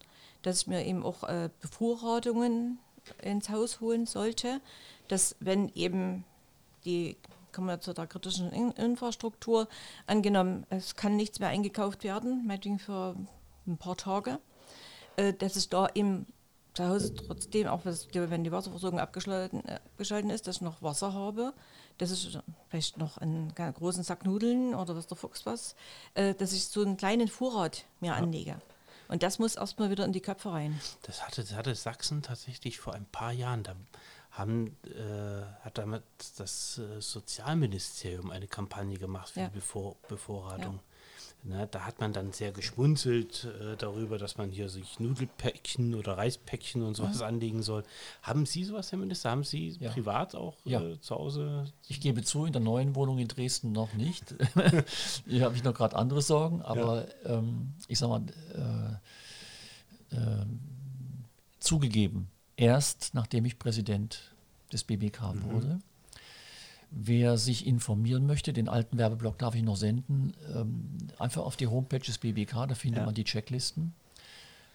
dass 0.42 0.62
ich 0.62 0.68
mir 0.68 0.86
eben 0.86 1.04
auch 1.04 1.24
äh, 1.24 1.50
Bevorratungen 1.60 2.80
ins 3.22 3.50
Haus 3.50 3.82
holen 3.82 4.06
sollte, 4.06 4.62
dass 5.08 5.36
wenn 5.40 5.70
eben 5.70 6.24
die, 6.86 7.18
kommen 7.52 7.68
wir 7.68 7.82
zu 7.82 7.94
der 7.94 8.08
kritischen 8.08 8.52
In 8.52 8.72
Infrastruktur, 8.72 9.68
angenommen, 10.08 10.66
es 10.70 10.96
kann 10.96 11.16
nichts 11.16 11.40
mehr 11.40 11.50
eingekauft 11.50 12.04
werden, 12.04 12.46
meinetwegen 12.48 12.80
für 12.80 13.16
ein 13.68 13.78
paar 13.78 13.98
Tage, 13.98 14.40
äh, 15.18 15.34
dass 15.34 15.56
ich 15.56 15.70
da 15.70 15.86
im 15.88 16.26
zu 16.74 16.88
Hause 16.88 17.14
trotzdem, 17.14 17.68
auch 17.68 17.82
wenn 17.84 18.44
die 18.44 18.52
Wasserversorgung 18.52 19.00
abgeschalten, 19.00 19.66
äh, 19.68 19.74
abgeschalten 19.74 20.30
ist, 20.30 20.48
dass 20.48 20.58
ich 20.58 20.62
noch 20.62 20.82
Wasser 20.82 21.14
habe, 21.14 21.54
dass 21.98 22.12
ich 22.12 22.38
vielleicht 22.70 22.98
noch 22.98 23.18
einen 23.18 23.54
großen 23.54 24.04
Sack 24.04 24.26
Nudeln 24.26 24.74
oder 24.74 24.96
was 24.96 25.08
der 25.08 25.18
Fuchs 25.18 25.46
was, 25.46 25.76
äh, 26.14 26.34
dass 26.34 26.54
ich 26.54 26.68
so 26.68 26.82
einen 26.82 26.98
kleinen 26.98 27.28
Vorrat 27.28 27.86
mir 28.00 28.16
anlege. 28.16 28.56
Und 29.12 29.24
das 29.24 29.40
muss 29.40 29.56
erstmal 29.56 29.90
wieder 29.92 30.06
in 30.06 30.14
die 30.14 30.22
Köpfe 30.22 30.52
rein. 30.54 30.80
Das 31.04 31.26
hatte, 31.28 31.42
das 31.42 31.54
hatte 31.54 31.76
Sachsen 31.76 32.22
tatsächlich 32.22 32.80
vor 32.80 32.94
ein 32.96 33.06
paar 33.06 33.34
Jahren. 33.34 33.62
Da 33.64 33.76
haben, 34.32 34.78
äh, 34.86 35.44
hat 35.66 35.78
damit 35.78 36.04
das 36.38 36.78
äh, 36.78 37.02
Sozialministerium 37.02 38.32
eine 38.32 38.48
Kampagne 38.48 38.98
gemacht 38.98 39.32
für 39.32 39.42
Ja. 39.42 39.48
die 39.50 39.56
Bevor, 39.56 39.98
Bevorratung. 40.08 40.80
Ne, 41.44 41.68
da 41.72 41.86
hat 41.88 42.00
man 42.00 42.14
dann 42.14 42.34
sehr 42.34 42.52
geschmunzelt 42.52 43.46
äh, 43.60 43.76
darüber, 43.76 44.20
dass 44.20 44.38
man 44.38 44.52
hier 44.52 44.70
sich 44.70 45.00
Nudelpäckchen 45.00 45.96
oder 45.96 46.16
Reispäckchen 46.16 46.84
und 46.84 46.94
sowas 46.96 47.24
anlegen 47.24 47.64
soll. 47.64 47.84
Haben 48.22 48.46
Sie 48.46 48.64
sowas, 48.64 48.92
Herr 48.92 49.00
Minister? 49.00 49.32
Haben 49.32 49.44
Sie 49.44 49.70
Ja. 49.80 49.92
privat 49.92 50.36
auch 50.36 50.56
Ja. 50.66 50.82
äh, 50.82 51.02
zu 51.02 51.16
Hause? 51.16 51.66
Ich 51.88 52.00
gebe 52.00 52.22
zu, 52.22 52.46
in 52.46 52.54
der 52.54 52.62
neuen 52.62 52.94
Wohnung 52.96 53.18
in 53.18 53.28
Dresden 53.28 53.72
noch 53.72 53.92
nicht. 53.94 54.36
Hier 55.28 55.46
habe 55.46 55.56
ich 55.56 55.64
noch 55.64 55.74
gerade 55.74 55.96
andere 55.96 56.22
Sorgen, 56.22 56.62
aber 56.62 57.08
ähm, 57.26 57.74
ich 57.88 57.98
sag 57.98 58.10
mal, 58.10 58.22
äh, 60.12 60.16
ähm, 60.16 60.60
zugegeben, 61.60 62.30
erst 62.56 63.16
nachdem 63.16 63.46
ich 63.46 63.58
Präsident 63.58 64.36
des 64.72 64.84
BBK 64.84 65.34
wurde. 65.44 65.80
Wer 66.94 67.38
sich 67.38 67.66
informieren 67.66 68.26
möchte, 68.28 68.52
den 68.52 68.68
alten 68.68 68.98
Werbeblock 68.98 69.38
darf 69.38 69.56
ich 69.56 69.64
noch 69.64 69.78
senden, 69.78 70.34
ähm, 70.54 70.98
einfach 71.18 71.44
auf 71.44 71.56
die 71.56 71.68
Homepage 71.68 72.00
des 72.00 72.18
BBK, 72.18 72.68
da 72.68 72.76
findet 72.76 73.00
Ja. 73.00 73.06
man 73.06 73.16
die 73.16 73.24
Checklisten. 73.24 73.94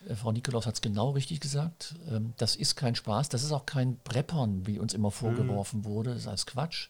Äh, 0.09 0.15
Frau 0.15 0.33
Nikolaus 0.33 0.65
hat 0.67 0.75
es 0.77 0.81
genau 0.81 1.11
richtig 1.11 1.41
gesagt. 1.41 1.95
Ähm, 2.11 2.33
das 2.39 2.57
ist 2.57 2.75
kein 2.75 2.95
Spaß, 2.95 3.29
das 3.29 3.43
ist 3.45 3.53
auch 3.53 3.67
kein 3.67 3.99
Preppern, 4.03 4.67
wie 4.67 4.79
uns 4.79 4.95
immer 4.95 5.11
vorgeworfen 5.11 5.85
wurde. 5.85 6.11
Das 6.11 6.21
ist 6.23 6.27
alles 6.29 6.47
Quatsch. 6.47 6.89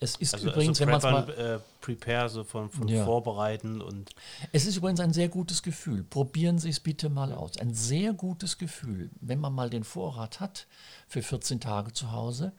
Es 0.00 0.16
ist 0.16 0.34
Also, 0.34 0.48
übrigens, 0.50 0.80
also 0.80 0.80
wenn 0.80 0.88
man 0.90 0.98
es 0.98 1.04
mal. 1.04 1.22
Preppern, 1.22 1.56
äh, 1.56 1.60
Prepare, 1.80 2.28
so 2.28 2.44
von, 2.44 2.68
von 2.70 2.86
Ja. 2.88 3.04
Vorbereiten 3.04 3.80
und 3.80 4.10
Es 4.52 4.66
ist 4.66 4.76
übrigens 4.76 5.00
ein 5.00 5.12
sehr 5.12 5.28
gutes 5.28 5.62
Gefühl. 5.62 6.04
Probieren 6.04 6.58
Sie 6.58 6.68
es 6.68 6.78
bitte 6.80 7.08
mal 7.08 7.32
aus. 7.32 7.56
Ein 7.58 7.74
sehr 7.74 8.12
gutes 8.12 8.58
Gefühl, 8.58 9.10
wenn 9.20 9.40
man 9.40 9.52
mal 9.54 9.70
den 9.70 9.82
Vorrat 9.84 10.38
hat 10.40 10.66
für 11.08 11.22
14 11.22 11.58
Tage 11.60 11.92
zu 11.92 12.12
Hause. 12.12 12.52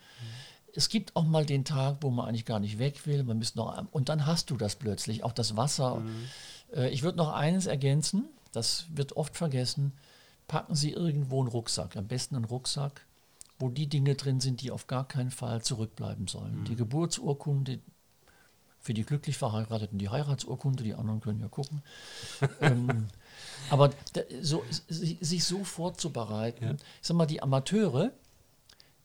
Es 0.78 0.90
gibt 0.90 1.16
auch 1.16 1.24
mal 1.24 1.46
den 1.46 1.64
Tag, 1.66 1.98
wo 2.02 2.10
man 2.10 2.28
eigentlich 2.28 2.46
gar 2.46 2.60
nicht 2.60 2.78
weg 2.80 3.06
will. 3.08 3.24
Man 3.24 3.38
müsste 3.40 3.58
noch, 3.58 3.82
und 3.92 4.10
dann 4.10 4.26
hast 4.26 4.50
du 4.52 4.58
das 4.58 4.76
plötzlich, 4.76 5.24
auch 5.24 5.32
das 5.32 5.56
Wasser. 5.56 6.02
Äh, 6.76 6.90
ich 6.90 7.02
würde 7.04 7.18
noch 7.18 7.32
eines 7.34 7.66
ergänzen, 7.66 8.26
das 8.52 8.86
wird 8.94 9.16
oft 9.18 9.38
vergessen. 9.38 9.94
Packen 10.48 10.76
Sie 10.76 10.92
irgendwo 10.92 11.40
einen 11.40 11.48
Rucksack, 11.48 11.96
am 11.96 12.08
besten 12.08 12.36
einen 12.36 12.46
Rucksack, 12.46 13.06
wo 13.58 13.70
die 13.70 13.88
Dinge 13.88 14.16
drin 14.16 14.40
sind, 14.42 14.62
die 14.62 14.70
auf 14.72 14.86
gar 14.88 15.08
keinen 15.08 15.32
Fall 15.32 15.62
zurückbleiben 15.62 16.28
sollen. 16.28 16.66
Die 16.66 16.76
Geburtsurkunde, 16.76 17.80
für 18.82 18.94
die 18.94 19.04
glücklich 19.04 19.38
Verheirateten 19.38 19.98
die 19.98 20.10
Heiratsurkunde, 20.10 20.84
die 20.84 20.94
anderen 20.94 21.20
können 21.22 21.40
ja 21.40 21.48
gucken. 21.48 21.82
ähm, 22.62 23.08
aber 23.72 23.90
so, 24.42 24.64
si- 24.88 25.18
sich 25.22 25.44
so 25.46 25.64
vorzubereiten, 25.64 26.64
Ja. 26.66 26.72
ich 26.74 26.80
sag 27.02 27.18
mal, 27.18 27.26
die 27.26 27.42
Amateure, 27.42 28.12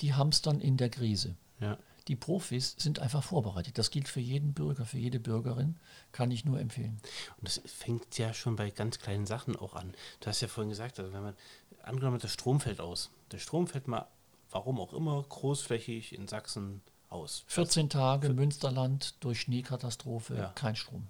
die 0.02 0.12
haben 0.14 0.28
es 0.30 0.42
dann 0.42 0.60
in 0.60 0.76
der 0.76 0.90
Krise. 0.90 1.34
Ja. 1.60 1.78
Die 2.08 2.16
Profis 2.16 2.74
sind 2.78 2.98
einfach 2.98 3.22
vorbereitet. 3.22 3.78
Das 3.78 3.90
gilt 3.90 4.08
für 4.08 4.20
jeden 4.20 4.52
Bürger, 4.54 4.84
für 4.84 4.98
jede 4.98 5.20
Bürgerin, 5.20 5.78
kann 6.12 6.30
ich 6.30 6.44
nur 6.44 6.58
empfehlen. 6.58 6.98
Und 7.36 7.46
das 7.46 7.60
fängt 7.66 8.18
ja 8.18 8.32
schon 8.34 8.56
bei 8.56 8.70
ganz 8.70 8.98
kleinen 8.98 9.26
Sachen 9.26 9.54
auch 9.54 9.74
an. 9.74 9.94
Du 10.18 10.26
hast 10.26 10.40
ja 10.40 10.48
vorhin 10.48 10.70
gesagt, 10.70 10.98
also 10.98 11.12
wenn 11.12 11.22
man, 11.22 11.36
angenommen, 11.82 12.18
der 12.18 12.28
Strom 12.28 12.58
fällt 12.60 12.80
aus. 12.80 13.10
Der 13.30 13.38
Strom 13.38 13.66
fällt 13.68 13.86
mal, 13.86 14.08
warum 14.50 14.80
auch 14.80 14.92
immer, 14.92 15.22
großflächig 15.22 16.14
in 16.14 16.26
Sachsen 16.26 16.80
aus. 17.10 17.44
14 17.48 17.90
Tage 17.90 18.30
Münsterland 18.30 19.14
durch 19.22 19.42
Schneekatastrophe, 19.42 20.36
Ja. 20.36 20.48
kein 20.54 20.74
Strom. 20.76 21.06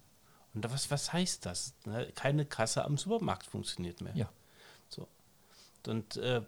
Und 0.52 0.70
was, 0.70 0.90
was 0.90 1.12
heißt 1.12 1.46
das? 1.46 1.74
Ne? 1.86 2.10
Keine 2.14 2.44
Kasse 2.44 2.84
am 2.84 2.98
Supermarkt 2.98 3.46
funktioniert 3.46 4.00
mehr. 4.00 4.14
Ja. 4.16 4.28
So. 4.88 5.06
Und 5.86 6.16
äh, 6.16 6.42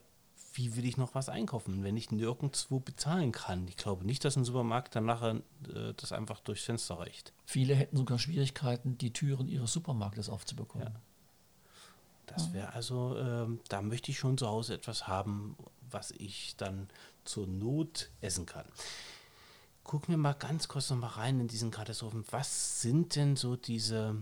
wie 0.54 0.76
will 0.76 0.84
ich 0.84 0.96
noch 0.96 1.14
was 1.14 1.28
einkaufen, 1.28 1.82
wenn 1.82 1.96
ich 1.96 2.10
nirgendwo 2.10 2.80
bezahlen 2.80 3.32
kann? 3.32 3.66
Ich 3.68 3.76
glaube 3.76 4.04
nicht, 4.04 4.24
dass 4.24 4.36
ein 4.36 4.44
Supermarkt 4.44 4.94
dann 4.94 5.06
nachher 5.06 5.36
äh, 5.74 5.94
das 5.96 6.12
einfach 6.12 6.40
durchs 6.40 6.64
Fenster 6.64 6.98
reicht. 6.98 7.32
Viele 7.44 7.74
hätten 7.74 7.96
sogar 7.96 8.18
Schwierigkeiten, 8.18 8.98
die 8.98 9.12
Türen 9.12 9.48
ihres 9.48 9.72
Supermarktes 9.72 10.28
aufzubekommen. 10.28 10.88
Ja. 10.88 11.00
Das 12.26 12.52
wäre 12.52 12.72
also, 12.72 13.16
ähm, 13.18 13.60
da 13.68 13.82
möchte 13.82 14.10
ich 14.10 14.18
schon 14.18 14.38
zu 14.38 14.46
Hause 14.46 14.74
etwas 14.74 15.06
haben, 15.06 15.56
was 15.90 16.12
ich 16.12 16.56
dann 16.56 16.88
zur 17.24 17.46
Not 17.46 18.10
essen 18.20 18.46
kann. 18.46 18.64
Gucken 19.84 20.10
wir 20.10 20.18
mal 20.18 20.32
ganz 20.32 20.68
kurz 20.68 20.90
noch 20.90 20.96
mal 20.96 21.08
rein 21.08 21.40
in 21.40 21.48
diesen 21.48 21.70
Katastrophen. 21.70 22.24
Was 22.30 22.80
sind 22.80 23.16
denn 23.16 23.36
so 23.36 23.56
diese 23.56 24.16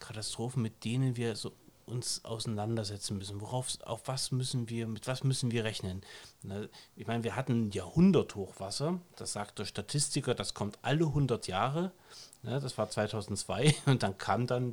Katastrophen, 0.00 0.62
mit 0.62 0.84
denen 0.84 1.16
wir 1.16 1.36
so 1.36 1.52
uns 1.90 2.24
auseinandersetzen 2.24 3.18
müssen? 3.18 3.40
Worauf, 3.40 3.68
auf 3.84 4.06
was 4.06 4.30
müssen 4.32 4.68
wir, 4.68 4.86
mit 4.86 5.06
was 5.06 5.24
müssen 5.24 5.50
wir 5.50 5.64
rechnen? 5.64 6.02
Na, 6.42 6.66
ich 6.96 7.06
meine, 7.06 7.24
wir 7.24 7.36
hatten 7.36 7.68
ein 7.68 7.70
Jahrhunderthochwasser. 7.72 9.00
Das 9.16 9.32
sagt 9.32 9.58
der 9.58 9.64
Statistiker, 9.64 10.34
das 10.34 10.54
kommt 10.54 10.78
alle 10.82 11.06
100 11.06 11.46
Jahre. 11.48 11.92
Ne, 12.42 12.58
das 12.60 12.78
war 12.78 12.88
2002 12.88 13.74
und 13.86 14.02
dann 14.02 14.16
kam 14.16 14.46
dann, 14.46 14.72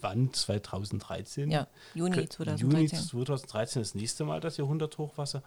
wann? 0.00 0.32
2013? 0.32 1.50
Ja, 1.50 1.66
Juni 1.94 2.16
Kö- 2.16 2.28
2013. 2.30 2.68
Juni 2.70 2.88
2013 2.88 3.82
das 3.82 3.94
nächste 3.94 4.24
Mal 4.24 4.40
das 4.40 4.56
Jahrhunderthochwasser. 4.58 5.42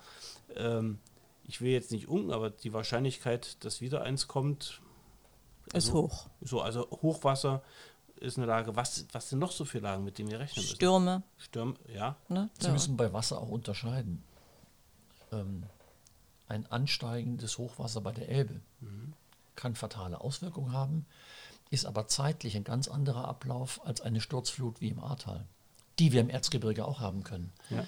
Ähm, 0.56 1.00
ich 1.44 1.62
will 1.62 1.72
jetzt 1.72 1.92
nicht 1.92 2.08
unken, 2.08 2.32
aber 2.32 2.50
die 2.50 2.74
Wahrscheinlichkeit, 2.74 3.64
dass 3.64 3.82
wieder 3.82 4.02
eins 4.04 4.28
kommt, 4.28 4.82
Ist 5.68 5.76
also- 5.88 5.94
hoch. 5.94 6.30
so, 6.42 6.62
also 6.62 6.88
Hochwasser 7.02 7.62
ist 8.22 8.38
eine 8.38 8.46
Lage. 8.48 8.76
Was, 8.76 9.06
was 9.12 9.30
sind 9.30 9.40
noch 9.40 9.52
so 9.52 9.66
für 9.66 9.80
Lagen, 9.80 10.04
mit 10.04 10.18
denen 10.18 10.30
wir 10.32 10.40
rechnen 10.40 10.64
müssen? 10.64 10.76
Stürme. 10.76 11.24
Stürme, 11.38 11.76
ja. 11.94 12.16
Ne? 12.30 12.50
Sie 12.60 12.68
Ja. 12.68 12.74
müssen 12.74 12.98
bei 12.98 13.12
Wasser 13.14 13.40
auch 13.42 13.50
unterscheiden. 13.50 14.24
Ähm, 15.32 15.64
ein 16.48 16.66
ansteigendes 16.72 17.58
Hochwasser 17.58 18.02
bei 18.02 18.12
der 18.12 18.28
Elbe 18.30 18.60
kann 19.56 19.76
fatale 19.76 20.20
Auswirkungen 20.22 20.74
haben, 20.74 21.06
ist 21.70 21.86
aber 21.86 22.08
zeitlich 22.08 22.56
ein 22.58 22.64
ganz 22.64 22.88
anderer 22.88 23.26
Ablauf 23.28 23.86
als 23.86 24.02
eine 24.02 24.20
Sturzflut 24.22 24.82
wie 24.82 24.90
im 24.90 25.00
Ahrtal, 25.00 25.46
die 26.00 26.12
wir 26.12 26.20
im 26.22 26.30
Erzgebirge 26.30 26.84
auch 26.86 27.00
haben 27.00 27.24
können. 27.24 27.52
Ja. 27.70 27.86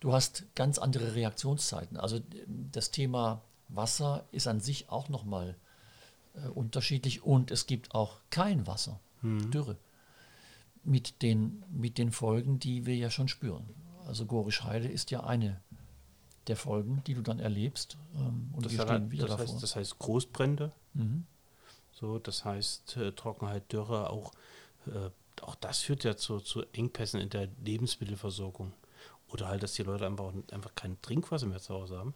Du 0.00 0.12
hast 0.12 0.44
ganz 0.54 0.78
andere 0.78 1.14
Reaktionszeiten. 1.14 1.96
Also 1.96 2.20
das 2.46 2.90
Thema 2.90 3.40
Wasser 3.68 4.24
ist 4.32 4.46
an 4.46 4.60
sich 4.60 4.90
auch 4.90 5.08
nochmal 5.08 5.56
äh, 6.34 6.48
unterschiedlich 6.48 7.22
und 7.24 7.50
es 7.50 7.66
gibt 7.66 7.94
auch 7.94 8.18
kein 8.30 8.66
Wasser, 8.66 9.00
mhm. 9.24 9.50
Dürre, 9.50 9.76
mit 10.84 11.22
den, 11.22 11.64
mit 11.70 11.98
den 11.98 12.12
Folgen, 12.12 12.58
die 12.58 12.86
wir 12.86 12.96
ja 12.96 13.10
schon 13.10 13.28
spüren. 13.28 13.68
Also 14.06 14.26
Gorisch 14.26 14.62
Heide 14.64 14.88
ist 14.88 15.10
ja 15.10 15.24
eine 15.24 15.60
der 16.46 16.56
Folgen, 16.56 17.02
die 17.06 17.14
du 17.14 17.22
dann 17.22 17.38
erlebst. 17.38 17.96
Ähm, 18.14 18.50
und 18.52 18.66
das 18.66 18.72
wir 18.72 18.80
stehen 18.80 18.90
halt, 18.90 19.10
wieder 19.10 19.26
das 19.26 19.36
davor. 19.38 19.54
Heißt, 19.54 19.62
das 19.62 19.76
heißt 19.76 19.98
Großbrände, 19.98 20.72
mhm. 20.92 21.24
so, 21.92 22.18
das 22.18 22.44
heißt 22.44 22.96
äh, 22.98 23.12
Trockenheit, 23.12 23.72
Dürre, 23.72 24.10
auch, 24.10 24.32
äh, 24.86 25.10
auch 25.40 25.54
das 25.56 25.80
führt 25.80 26.04
ja 26.04 26.16
zu, 26.16 26.40
zu 26.40 26.62
Engpässen 26.72 27.20
in 27.20 27.30
der 27.30 27.48
Lebensmittelversorgung. 27.64 28.72
Oder 29.28 29.48
halt, 29.48 29.62
dass 29.62 29.72
die 29.72 29.82
Leute 29.82 30.06
einfach, 30.06 30.32
einfach 30.52 30.74
kein 30.74 31.00
Trinkwasser 31.00 31.46
mehr 31.46 31.60
zu 31.60 31.74
Hause 31.74 31.98
haben. 31.98 32.14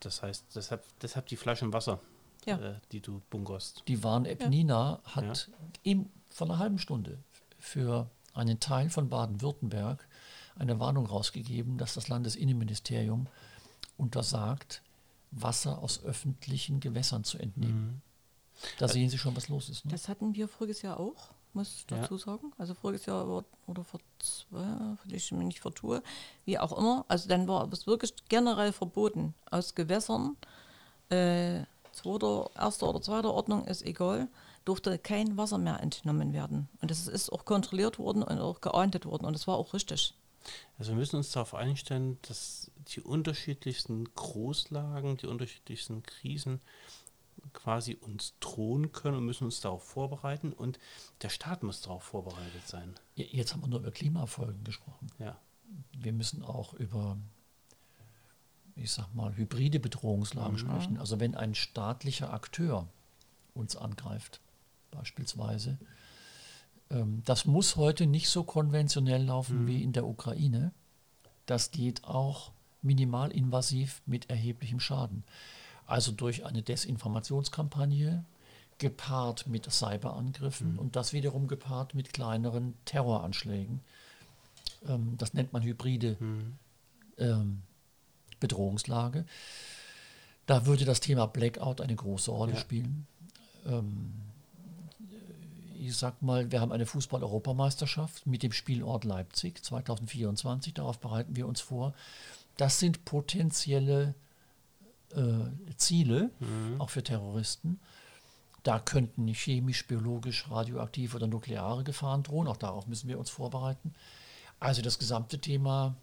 Das 0.00 0.22
heißt, 0.22 0.46
deshalb, 0.54 0.84
deshalb 1.00 1.26
die 1.26 1.36
Flaschen 1.36 1.72
Wasser, 1.72 2.00
ja. 2.46 2.58
äh, 2.58 2.80
die 2.92 3.00
du 3.00 3.20
bunkerst. 3.30 3.82
Die 3.88 4.02
Warn-App 4.02 4.48
Nina 4.48 5.00
hat 5.04 5.50
ja. 5.84 5.96
vor 6.30 6.46
einer 6.46 6.58
halben 6.58 6.78
Stunde 6.78 7.18
für 7.58 8.08
einen 8.34 8.60
Teil 8.60 8.90
von 8.90 9.08
Baden-Württemberg 9.08 10.06
eine 10.58 10.80
Warnung 10.80 11.06
rausgegeben, 11.06 11.78
dass 11.78 11.94
das 11.94 12.08
Landesinnenministerium 12.08 13.26
untersagt, 13.96 14.82
Wasser 15.30 15.78
aus 15.78 16.02
öffentlichen 16.04 16.80
Gewässern 16.80 17.24
zu 17.24 17.38
entnehmen. 17.38 17.86
Mhm. 17.86 18.02
Da 18.78 18.88
sehen 18.88 19.10
Sie 19.10 19.18
schon, 19.18 19.36
was 19.36 19.48
los 19.48 19.68
ist. 19.68 19.84
Ne? 19.84 19.90
Das 19.90 20.08
hatten 20.08 20.34
wir 20.34 20.48
voriges 20.48 20.82
Jahr 20.82 20.98
auch, 20.98 21.30
muss 21.52 21.74
ich 21.76 21.86
dazu 21.86 22.14
ja. 22.14 22.20
sagen. 22.20 22.52
Also 22.56 22.74
voriges 22.74 23.04
Jahr 23.06 23.44
oder 23.66 23.84
vor 23.84 24.00
zwei, 24.18 24.96
ich 25.08 25.30
mich 25.32 25.46
nicht 25.46 25.60
vertue, 25.60 26.02
wie 26.46 26.58
auch 26.58 26.76
immer. 26.76 27.04
Also 27.08 27.28
dann 27.28 27.46
war 27.48 27.70
es 27.70 27.86
wirklich 27.86 28.14
generell 28.28 28.72
verboten, 28.72 29.34
aus 29.50 29.74
Gewässern, 29.74 30.36
äh, 31.10 31.64
zweiter, 31.96 32.50
erster 32.54 32.88
oder 32.88 33.02
zweiter 33.02 33.32
Ordnung 33.32 33.64
ist 33.66 33.82
egal, 33.82 34.28
durfte 34.64 34.98
kein 34.98 35.36
Wasser 35.36 35.58
mehr 35.58 35.80
entnommen 35.80 36.32
werden. 36.32 36.68
Und 36.80 36.90
das 36.90 37.06
ist 37.06 37.30
auch 37.30 37.44
kontrolliert 37.44 37.98
worden 37.98 38.22
und 38.22 38.38
auch 38.38 38.60
geahndet 38.60 39.06
worden. 39.06 39.26
Und 39.26 39.32
das 39.32 39.46
war 39.46 39.56
auch 39.56 39.74
richtig. 39.74 40.14
Also 40.78 40.92
wir 40.92 40.98
müssen 40.98 41.16
uns 41.16 41.32
darauf 41.32 41.54
einstellen, 41.54 42.18
dass 42.22 42.70
die 42.88 43.00
unterschiedlichsten 43.00 44.04
Großlagen, 44.14 45.16
die 45.16 45.26
unterschiedlichsten 45.26 46.02
Krisen 46.02 46.60
quasi 47.52 47.94
uns 47.94 48.34
drohen 48.40 48.92
können 48.92 49.16
und 49.16 49.24
müssen 49.24 49.44
uns 49.44 49.60
darauf 49.60 49.82
vorbereiten 49.82 50.52
und 50.52 50.78
der 51.22 51.28
Staat 51.28 51.62
muss 51.62 51.80
darauf 51.80 52.02
vorbereitet 52.02 52.66
sein. 52.66 52.94
Jetzt 53.14 53.52
haben 53.52 53.62
wir 53.62 53.68
nur 53.68 53.80
über 53.80 53.90
Klimafolgen 53.90 54.62
gesprochen. 54.64 55.10
Ja. 55.18 55.36
Wir 55.92 56.12
müssen 56.12 56.44
auch 56.44 56.74
über, 56.74 57.16
ich 58.76 58.92
sag 58.92 59.12
mal, 59.14 59.36
hybride 59.36 59.80
Bedrohungslagen 59.80 60.52
mhm. 60.52 60.58
sprechen. 60.58 60.98
Also 60.98 61.18
wenn 61.18 61.34
ein 61.34 61.54
staatlicher 61.54 62.32
Akteur 62.32 62.86
uns 63.54 63.76
angreift, 63.76 64.40
beispielsweise, 64.90 65.78
ähm, 66.90 67.22
das 67.24 67.46
muss 67.46 67.76
heute 67.76 68.06
nicht 68.06 68.28
so 68.28 68.44
konventionell 68.44 69.24
laufen 69.24 69.62
mhm. 69.62 69.66
wie 69.66 69.82
in 69.82 69.92
der 69.92 70.06
Ukraine. 70.06 70.72
Das 71.46 71.70
geht 71.70 72.04
auch 72.04 72.52
minimalinvasiv 72.82 74.02
mit 74.06 74.30
erheblichem 74.30 74.80
Schaden. 74.80 75.24
Also 75.86 76.12
durch 76.12 76.44
eine 76.44 76.62
Desinformationskampagne, 76.62 78.24
gepaart 78.78 79.46
mit 79.46 79.70
Cyberangriffen 79.70 80.74
mhm. 80.74 80.78
und 80.78 80.96
das 80.96 81.12
wiederum 81.12 81.48
gepaart 81.48 81.94
mit 81.94 82.12
kleineren 82.12 82.74
Terroranschlägen. 82.84 83.80
Ähm, 84.86 85.14
das 85.16 85.32
nennt 85.34 85.52
man 85.52 85.62
hybride 85.62 86.16
mhm. 86.20 86.52
ähm, 87.18 87.62
Bedrohungslage. 88.40 89.24
Da 90.46 90.66
würde 90.66 90.84
das 90.84 91.00
Thema 91.00 91.26
Blackout 91.26 91.80
eine 91.80 91.96
große 91.96 92.30
Rolle 92.30 92.54
ja. 92.54 92.58
spielen. 92.58 93.06
Ähm, 93.66 94.12
ich 95.78 95.96
sag 95.96 96.22
mal, 96.22 96.50
wir 96.50 96.60
haben 96.60 96.72
eine 96.72 96.86
Fußball-Europameisterschaft 96.86 98.26
mit 98.26 98.42
dem 98.42 98.52
Spielort 98.52 99.04
Leipzig 99.04 99.64
2024. 99.64 100.74
Darauf 100.74 100.98
bereiten 100.98 101.36
wir 101.36 101.46
uns 101.46 101.60
vor. 101.60 101.94
Das 102.56 102.78
sind 102.78 103.04
potenzielle 103.04 104.14
äh, 105.14 105.74
Ziele, 105.76 106.30
mhm. 106.40 106.80
auch 106.80 106.90
für 106.90 107.02
Terroristen. 107.02 107.78
Da 108.62 108.80
könnten 108.80 109.28
chemisch, 109.28 109.86
biologisch, 109.86 110.50
radioaktiv 110.50 111.14
oder 111.14 111.26
nukleare 111.26 111.84
Gefahren 111.84 112.22
drohen. 112.22 112.48
Auch 112.48 112.56
darauf 112.56 112.86
müssen 112.86 113.08
wir 113.08 113.18
uns 113.18 113.30
vorbereiten. 113.30 113.94
Also 114.58 114.82
das 114.82 114.98
gesamte 114.98 115.38
Thema, 115.38 115.94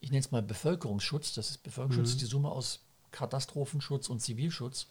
ich 0.00 0.10
nenne 0.10 0.20
es 0.20 0.30
mal 0.30 0.42
Bevölkerungsschutz, 0.42 1.34
das 1.34 1.50
ist 1.50 1.62
Bevölkerungsschutz, 1.62 2.14
mhm. 2.14 2.18
die 2.18 2.24
Summe 2.26 2.50
aus 2.50 2.80
Katastrophenschutz 3.10 4.08
und 4.08 4.20
Zivilschutz, 4.20 4.86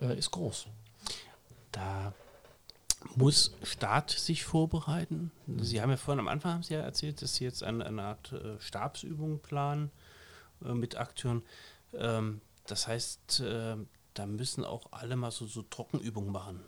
äh, 0.00 0.18
ist 0.18 0.30
groß. 0.30 0.66
Da 1.72 2.12
muss 3.16 3.52
Staat 3.62 4.10
sich 4.10 4.44
vorbereiten? 4.44 5.30
Sie 5.58 5.80
haben 5.80 5.90
ja 5.90 5.96
vorhin 5.96 6.20
am 6.20 6.28
Anfang 6.28 6.52
haben 6.52 6.62
Sie 6.62 6.74
ja 6.74 6.80
erzählt, 6.80 7.22
dass 7.22 7.34
Sie 7.34 7.44
jetzt 7.44 7.62
eine, 7.62 7.84
eine 7.86 8.02
Art 8.02 8.32
äh, 8.32 8.60
Stabsübung 8.60 9.40
planen 9.40 9.90
äh, 10.64 10.72
mit 10.72 10.96
Akteuren. 10.96 11.42
Ähm, 11.94 12.40
das 12.66 12.86
heißt, 12.86 13.40
äh, 13.40 13.76
da 14.14 14.26
müssen 14.26 14.64
auch 14.64 14.92
alle 14.92 15.16
mal 15.16 15.30
so, 15.30 15.46
so 15.46 15.62
Trockenübungen 15.62 16.30
machen. 16.30 16.60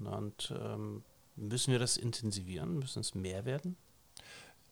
Und 0.00 0.54
ähm, 0.58 1.02
müssen 1.36 1.72
wir 1.72 1.78
das 1.78 1.96
intensivieren? 1.96 2.78
Müssen 2.78 3.00
es 3.00 3.14
mehr 3.14 3.44
werden? 3.44 3.76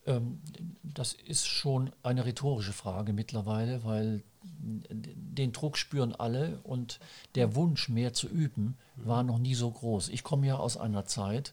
Ähm, 0.07 0.40
das 0.83 1.12
ist 1.12 1.47
schon 1.47 1.90
eine 2.03 2.25
rhetorische 2.25 2.73
Frage 2.73 3.12
mittlerweile, 3.12 3.85
weil 3.85 4.23
den 4.42 5.53
Druck 5.53 5.77
spüren 5.77 6.14
alle 6.14 6.61
und 6.62 7.01
der 7.35 7.55
Wunsch, 7.55 7.88
mehr 7.88 8.12
zu 8.12 8.29
üben, 8.29 8.77
war 8.97 9.23
noch 9.23 9.38
nie 9.38 9.55
so 9.55 9.71
groß. 9.71 10.09
Ich 10.09 10.23
komme 10.23 10.47
ja 10.47 10.57
aus 10.57 10.77
einer 10.77 11.05
Zeit 11.05 11.53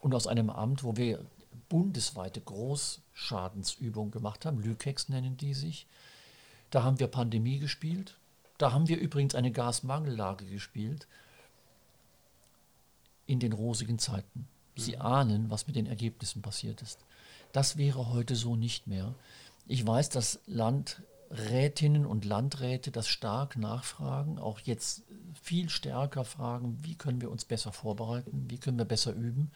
und 0.00 0.14
aus 0.14 0.26
einem 0.26 0.50
Amt, 0.50 0.84
wo 0.84 0.96
wir 0.96 1.24
bundesweite 1.68 2.40
Großschadensübungen 2.40 4.10
gemacht 4.10 4.44
haben. 4.44 4.60
Lükex 4.60 5.08
nennen 5.08 5.36
die 5.36 5.54
sich. 5.54 5.86
Da 6.70 6.82
haben 6.82 6.98
wir 6.98 7.06
Pandemie 7.06 7.58
gespielt. 7.58 8.18
Da 8.58 8.72
haben 8.72 8.88
wir 8.88 8.98
übrigens 8.98 9.34
eine 9.34 9.52
Gasmangellage 9.52 10.46
gespielt. 10.46 11.06
In 13.26 13.40
den 13.40 13.52
rosigen 13.52 13.98
Zeiten. 13.98 14.46
Sie 14.76 14.96
mhm. 14.96 15.02
ahnen, 15.02 15.50
was 15.50 15.66
mit 15.66 15.76
den 15.76 15.86
Ergebnissen 15.86 16.42
passiert 16.42 16.82
ist. 16.82 17.05
Das 17.56 17.78
wäre 17.78 18.10
heute 18.10 18.36
so 18.36 18.54
nicht 18.54 18.86
mehr. 18.86 19.14
Ich 19.66 19.86
weiß, 19.86 20.10
dass 20.10 20.40
Landrätinnen 20.44 22.04
und 22.04 22.26
Landräte 22.26 22.90
das 22.90 23.08
stark 23.08 23.56
nachfragen, 23.56 24.38
auch 24.38 24.60
jetzt 24.60 25.04
viel 25.40 25.70
stärker 25.70 26.26
fragen, 26.26 26.76
wie 26.82 26.96
können 26.96 27.22
wir 27.22 27.30
uns 27.30 27.46
besser 27.46 27.72
vorbereiten, 27.72 28.44
wie 28.50 28.58
können 28.58 28.76
wir 28.76 28.84
besser 28.84 29.14
üben. 29.14 29.52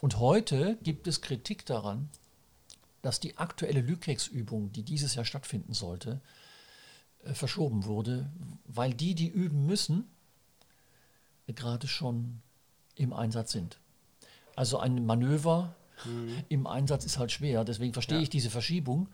Und 0.00 0.18
heute 0.18 0.78
gibt 0.82 1.06
es 1.08 1.20
Kritik 1.20 1.66
daran, 1.66 2.08
dass 3.02 3.20
die 3.20 3.36
aktuelle 3.36 3.82
Lükex-Übung, 3.82 4.72
die 4.72 4.82
dieses 4.82 5.14
Jahr 5.14 5.26
stattfinden 5.26 5.74
sollte, 5.74 6.22
äh, 7.24 7.34
verschoben 7.34 7.84
wurde, 7.84 8.30
weil 8.64 8.94
die, 8.94 9.14
die 9.14 9.28
üben 9.28 9.66
müssen, 9.66 10.10
gerade 11.48 11.86
schon 11.86 12.40
im 12.94 13.12
Einsatz 13.12 13.52
sind. 13.52 13.78
Also 14.56 14.78
ein 14.78 15.04
Manöver 15.04 15.76
mhm. 16.04 16.44
im 16.48 16.66
Einsatz 16.66 17.04
ist 17.04 17.18
halt 17.18 17.32
schwer, 17.32 17.64
deswegen 17.64 17.92
verstehe 17.92 18.18
ja. 18.18 18.22
ich 18.22 18.30
diese 18.30 18.50
Verschiebung. 18.50 19.08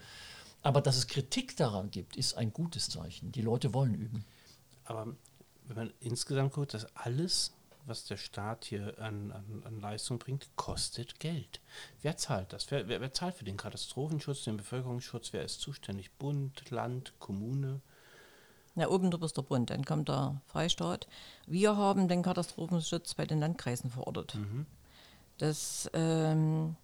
Aber 0.62 0.81
dass 0.81 0.96
es 0.96 1.07
Kritik 1.07 1.57
daran 1.57 1.90
gibt, 1.90 2.16
ist 2.16 2.35
ein 2.35 2.53
gutes 2.53 2.88
Zeichen. 2.88 3.31
Die 3.31 3.42
Leute 3.42 3.72
wollen 3.72 3.94
üben. 3.94 4.25
Aber 4.85 5.07
wenn 5.68 5.77
man 5.77 5.92
insgesamt 6.01 6.53
guckt, 6.53 6.75
dass 6.75 6.87
alles 6.96 7.53
was 7.87 8.05
der 8.05 8.16
Staat 8.16 8.64
hier 8.64 8.99
an, 8.99 9.33
an, 9.33 9.62
an 9.64 9.81
Leistung 9.81 10.18
bringt, 10.18 10.49
kostet 10.57 11.20
Geld. 11.20 11.61
Wer 12.03 12.16
zahlt 12.16 12.53
das? 12.53 12.70
Wer, 12.70 12.88
wer, 12.88 13.01
wer, 13.01 13.12
zahlt 13.12 13.35
für 13.35 13.44
den 13.44 13.57
Katastrophenschutz, 13.57 14.44
den 14.44 14.57
Bevölkerungsschutz? 14.57 15.33
Wer 15.33 15.44
ist 15.44 15.61
zuständig? 15.61 16.11
Bund, 16.12 16.68
Land, 16.70 17.14
Kommune? 17.18 17.81
Na, 18.75 18.88
oben 18.88 19.11
drüber 19.11 19.27
ist 19.27 19.37
der 19.37 19.42
Bund, 19.42 19.70
dann 19.70 19.85
kommt 19.85 20.09
der 20.09 20.40
Freistaat. 20.46 21.07
Wir 21.46 21.77
haben 21.77 22.09
den 22.09 22.22
Katastrophenschutz 22.22 23.14
bei 23.14 23.25
den 23.25 23.40
Landkreisen 23.40 23.90
verordnet. 23.90 24.35
Mhm. 24.35 24.66
Das 25.38 25.90
ähm, 25.92 26.77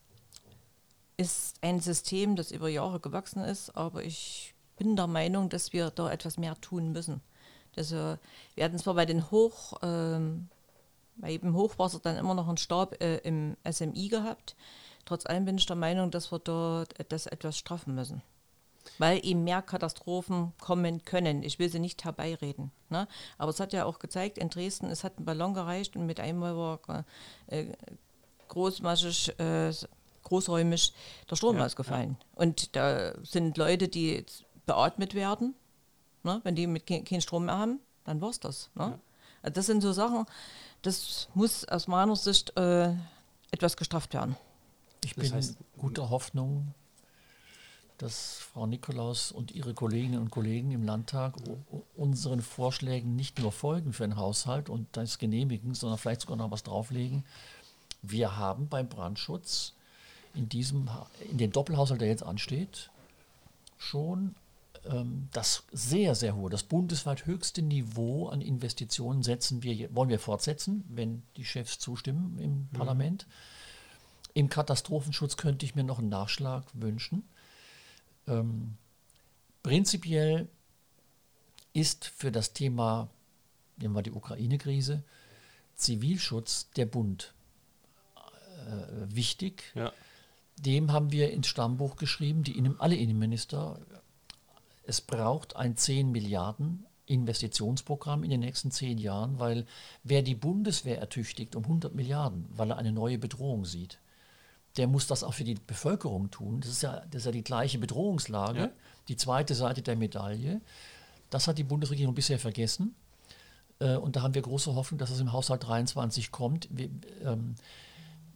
ist 1.16 1.56
ein 1.62 1.80
System, 1.80 2.36
das 2.36 2.50
über 2.50 2.68
Jahre 2.68 3.00
gewachsen 3.00 3.42
ist, 3.44 3.70
aber 3.76 4.04
ich 4.04 4.54
bin 4.76 4.96
der 4.96 5.06
Meinung, 5.06 5.48
dass 5.48 5.72
wir 5.72 5.90
da 5.90 6.10
etwas 6.10 6.38
mehr 6.38 6.60
tun 6.60 6.92
müssen. 6.92 7.20
Also, 7.76 8.18
wir 8.54 8.64
hatten 8.64 8.78
zwar 8.78 8.94
bei 8.94 9.06
den 9.06 9.30
Hoch, 9.30 9.78
ähm, 9.82 10.48
bei 11.16 11.32
eben 11.32 11.54
Hochwasser 11.54 12.00
dann 12.00 12.16
immer 12.16 12.34
noch 12.34 12.48
einen 12.48 12.58
Stab 12.58 13.00
äh, 13.02 13.18
im 13.18 13.56
SMI 13.70 14.08
gehabt. 14.08 14.56
Trotz 15.04 15.26
allem 15.26 15.44
bin 15.44 15.58
ich 15.58 15.66
der 15.66 15.76
Meinung, 15.76 16.10
dass 16.10 16.30
wir 16.30 16.38
dort 16.38 16.94
das 17.10 17.26
etwas 17.26 17.56
straffen 17.56 17.94
müssen. 17.94 18.22
Weil 18.98 19.24
eben 19.24 19.44
mehr 19.44 19.62
Katastrophen 19.62 20.52
kommen 20.60 21.04
können. 21.04 21.42
Ich 21.42 21.58
will 21.58 21.70
sie 21.70 21.78
nicht 21.78 22.04
herbeireden. 22.04 22.72
Ne? 22.90 23.08
Aber 23.38 23.50
es 23.50 23.60
hat 23.60 23.72
ja 23.72 23.84
auch 23.84 23.98
gezeigt, 23.98 24.38
in 24.38 24.50
Dresden, 24.50 24.86
es 24.86 25.04
hat 25.04 25.18
ein 25.18 25.24
Ballon 25.24 25.54
gereicht 25.54 25.96
und 25.96 26.06
mit 26.06 26.20
einmal 26.20 26.56
war 26.56 27.04
äh, 27.46 27.66
großmaschig, 28.52 29.38
äh, 29.40 29.72
großräumig 30.24 30.92
der 31.30 31.36
Strom 31.36 31.56
Ja, 31.56 31.64
ausgefallen. 31.66 32.16
Und 32.34 32.76
da 32.76 33.14
sind 33.24 33.56
Leute, 33.56 33.88
die 33.88 34.24
beatmet 34.66 35.14
werden. 35.14 35.54
Ne? 36.22 36.40
Wenn 36.44 36.54
die 36.54 36.66
mit 36.66 36.86
kein, 36.86 37.04
keinen 37.04 37.20
Strom 37.20 37.46
mehr 37.46 37.56
haben, 37.58 37.80
dann 38.04 38.20
war 38.20 38.30
es 38.30 38.38
das. 38.40 38.70
Ne? 38.74 38.98
Also 39.42 39.54
das 39.54 39.66
sind 39.66 39.80
so 39.80 39.92
Sachen, 39.92 40.26
das 40.82 41.28
muss 41.34 41.64
aus 41.66 41.88
meiner 41.88 42.14
Sicht 42.14 42.56
äh, 42.56 42.94
etwas 43.50 43.76
gestrafft 43.76 44.14
werden. 44.14 44.36
Ich 45.04 45.14
Das 45.14 45.30
bin 45.30 45.40
heißt- 45.40 45.56
guter 45.78 46.10
Hoffnung, 46.10 46.74
dass 47.98 48.34
Frau 48.38 48.66
Nikolaus 48.66 49.32
und 49.32 49.52
ihre 49.52 49.74
Kolleginnen 49.74 50.20
und 50.20 50.30
Kollegen 50.30 50.70
im 50.72 50.82
Landtag 50.84 51.34
unseren 51.96 52.40
Vorschlägen 52.40 53.14
nicht 53.16 53.38
nur 53.38 53.52
folgen 53.52 53.92
für 53.92 54.02
den 54.04 54.16
Haushalt 54.16 54.68
und 54.68 54.88
das 54.92 55.18
genehmigen, 55.18 55.74
sondern 55.74 55.98
vielleicht 55.98 56.22
sogar 56.22 56.36
noch 56.36 56.50
was 56.50 56.62
drauflegen. 56.62 57.24
Wir 58.02 58.36
haben 58.36 58.68
beim 58.68 58.88
Brandschutz 58.88 59.74
in 60.34 60.48
diesem, 60.48 60.88
in 61.30 61.38
dem 61.38 61.52
Doppelhaushalt, 61.52 62.00
der 62.00 62.08
jetzt 62.08 62.22
ansteht, 62.22 62.90
schon 63.78 64.34
ähm, 64.84 65.28
das 65.32 65.64
sehr, 65.72 66.14
sehr 66.14 66.34
hohe, 66.34 66.50
das 66.50 66.64
bundesweit 66.64 67.26
höchste 67.26 67.62
Niveau 67.62 68.28
an 68.28 68.40
Investitionen 68.40 69.22
setzen 69.22 69.62
wir, 69.62 69.94
wollen 69.94 70.08
wir 70.08 70.18
fortsetzen, 70.18 70.84
wenn 70.88 71.22
die 71.36 71.44
Chefs 71.44 71.78
zustimmen 71.78 72.38
im 72.38 72.68
Parlament. 72.72 73.26
Im 74.34 74.48
Katastrophenschutz 74.48 75.36
könnte 75.36 75.66
ich 75.66 75.74
mir 75.74 75.84
noch 75.84 75.98
einen 75.98 76.08
Nachschlag 76.08 76.64
wünschen. 76.72 77.22
Ähm, 78.26 78.76
prinzipiell 79.62 80.48
ist 81.72 82.06
für 82.06 82.32
das 82.32 82.52
Thema, 82.52 83.08
nehmen 83.76 83.94
wir 83.94 84.02
die 84.02 84.12
Ukraine-Krise, 84.12 85.02
Zivilschutz 85.74 86.70
der 86.76 86.86
Bund 86.86 87.34
wichtig. 89.08 89.64
Ja. 89.74 89.92
Dem 90.58 90.92
haben 90.92 91.10
wir 91.12 91.32
ins 91.32 91.46
Stammbuch 91.48 91.96
geschrieben, 91.96 92.44
die 92.44 92.56
Innen, 92.56 92.78
alle 92.80 92.96
Innenminister, 92.96 93.78
es 94.84 95.00
braucht 95.00 95.56
ein 95.56 95.76
10 95.76 96.10
Milliarden 96.12 96.86
Investitionsprogramm 97.06 98.22
in 98.24 98.30
den 98.30 98.40
nächsten 98.40 98.70
zehn 98.70 98.96
Jahren, 98.96 99.38
weil 99.38 99.66
wer 100.04 100.22
die 100.22 100.34
Bundeswehr 100.36 100.98
ertüchtigt 100.98 101.56
um 101.56 101.64
100 101.64 101.94
Milliarden, 101.94 102.46
weil 102.50 102.70
er 102.70 102.78
eine 102.78 102.92
neue 102.92 103.18
Bedrohung 103.18 103.64
sieht, 103.64 103.98
der 104.76 104.86
muss 104.86 105.06
das 105.08 105.22
auch 105.24 105.34
für 105.34 105.44
die 105.44 105.56
Bevölkerung 105.66 106.30
tun. 106.30 106.60
Das 106.60 106.70
ist 106.70 106.82
ja, 106.82 107.00
das 107.10 107.22
ist 107.22 107.26
ja 107.26 107.32
die 107.32 107.44
gleiche 107.44 107.78
Bedrohungslage, 107.78 108.58
Ja. 108.60 108.70
die 109.08 109.16
zweite 109.16 109.54
Seite 109.54 109.82
der 109.82 109.96
Medaille. 109.96 110.60
Das 111.28 111.48
hat 111.48 111.58
die 111.58 111.64
Bundesregierung 111.64 112.14
bisher 112.14 112.38
vergessen. 112.38 112.94
Äh, 113.80 113.96
Und 113.96 114.16
da 114.16 114.22
haben 114.22 114.34
wir 114.34 114.42
große 114.42 114.74
Hoffnung, 114.74 114.98
dass 114.98 115.10
es 115.10 115.20
im 115.20 115.32
Haushalt 115.32 115.64
23 115.66 116.30
kommt. 116.30 116.68
Wir, 116.70 116.88
ähm, 117.24 117.56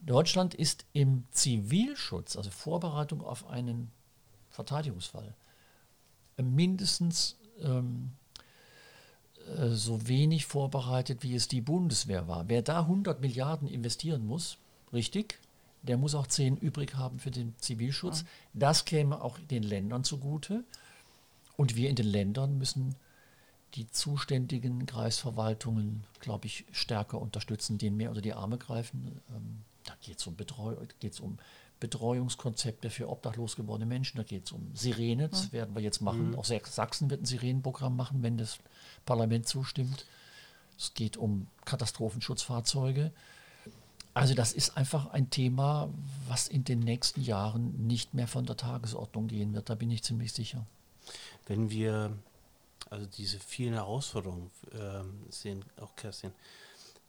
Deutschland 0.02 0.54
ist 0.54 0.84
im 0.92 1.24
Zivilschutz, 1.30 2.36
also 2.36 2.50
Vorbereitung 2.50 3.22
auf 3.22 3.46
einen 3.48 3.90
Verteidigungsfall, 4.50 5.34
mindestens 6.36 7.36
ähm, 7.60 8.12
äh, 9.56 9.68
so 9.68 10.06
wenig 10.08 10.46
vorbereitet, 10.46 11.22
wie 11.22 11.34
es 11.34 11.48
die 11.48 11.60
Bundeswehr 11.60 12.28
war. 12.28 12.48
Wer 12.48 12.62
da 12.62 12.80
100 12.80 13.20
Milliarden 13.20 13.68
investieren 13.68 14.26
muss, 14.26 14.58
richtig, 14.92 15.38
der 15.82 15.96
muss 15.96 16.14
auch 16.14 16.26
10 16.26 16.56
übrig 16.56 16.96
haben 16.96 17.18
für 17.18 17.30
den 17.30 17.54
Zivilschutz. 17.58 18.24
Das 18.54 18.84
käme 18.84 19.22
auch 19.22 19.38
den 19.38 19.62
Ländern 19.62 20.04
zugute. 20.04 20.64
Und 21.56 21.76
wir 21.76 21.88
in 21.88 21.96
den 21.96 22.06
Ländern 22.06 22.58
müssen 22.58 22.96
die 23.74 23.88
zuständigen 23.90 24.86
Kreisverwaltungen, 24.86 26.04
glaube 26.20 26.46
ich, 26.46 26.64
stärker 26.72 27.20
unterstützen, 27.20 27.78
denen 27.78 27.96
mehr 27.96 28.08
unter 28.08 28.20
die 28.20 28.34
Arme 28.34 28.58
greifen. 28.58 29.20
Ähm, 29.30 29.62
da 29.86 29.94
geht 30.02 30.18
es 30.20 30.26
um, 30.26 30.36
Betreu 30.36 30.76
geht's 31.00 31.20
um 31.20 31.38
Betreuungskonzepte 31.80 32.90
für 32.90 33.08
obdachlos 33.08 33.56
gewordene 33.56 33.86
Menschen, 33.86 34.16
da 34.16 34.22
geht 34.22 34.46
es 34.46 34.52
um 34.52 34.70
Sirene, 34.74 35.28
das 35.28 35.52
werden 35.52 35.74
wir 35.74 35.82
jetzt 35.82 36.00
machen. 36.00 36.34
Auch 36.34 36.44
Sach- 36.44 36.66
Sachsen 36.66 37.10
wird 37.10 37.22
ein 37.22 37.26
Sirenenprogramm 37.26 37.96
machen, 37.96 38.22
wenn 38.22 38.38
das 38.38 38.58
Parlament 39.04 39.46
zustimmt. 39.46 40.06
Es 40.78 40.94
geht 40.94 41.16
um 41.16 41.46
Katastrophenschutzfahrzeuge. 41.64 43.12
Also 44.14 44.32
das 44.32 44.52
ist 44.52 44.78
einfach 44.78 45.10
ein 45.10 45.28
Thema, 45.28 45.90
was 46.28 46.48
in 46.48 46.64
den 46.64 46.80
nächsten 46.80 47.20
Jahren 47.20 47.86
nicht 47.86 48.14
mehr 48.14 48.26
von 48.26 48.46
der 48.46 48.56
Tagesordnung 48.56 49.26
gehen 49.28 49.52
wird, 49.52 49.68
da 49.68 49.74
bin 49.74 49.90
ich 49.90 50.02
ziemlich 50.02 50.32
sicher. 50.32 50.64
Wenn 51.46 51.68
wir 51.68 52.16
also 52.88 53.06
diese 53.18 53.38
vielen 53.38 53.74
Herausforderungen 53.74 54.50
ähm, 54.72 55.18
sehen, 55.28 55.64
auch 55.80 55.94
Kerstin, 55.96 56.32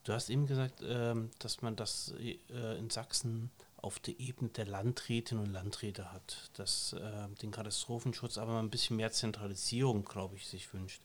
du 0.07 0.13
hast 0.13 0.29
eben 0.29 0.47
gesagt, 0.47 0.81
ähm, 0.83 1.29
dass 1.39 1.61
man 1.61 1.75
das 1.75 2.13
äh, 2.19 2.77
in 2.77 2.89
Sachsen 2.89 3.51
auf 3.77 3.99
der 3.99 4.19
Ebene 4.19 4.49
der 4.49 4.65
Landrätinnen 4.65 5.43
und 5.45 5.51
Landräte 5.51 6.11
hat, 6.11 6.49
dass 6.53 6.93
äh, 6.93 7.27
den 7.41 7.51
Katastrophenschutz 7.51 8.37
aber 8.37 8.59
ein 8.59 8.69
bisschen 8.69 8.97
mehr 8.97 9.11
Zentralisierung, 9.11 10.05
glaube 10.05 10.35
ich, 10.35 10.47
sich 10.47 10.73
wünscht. 10.73 11.01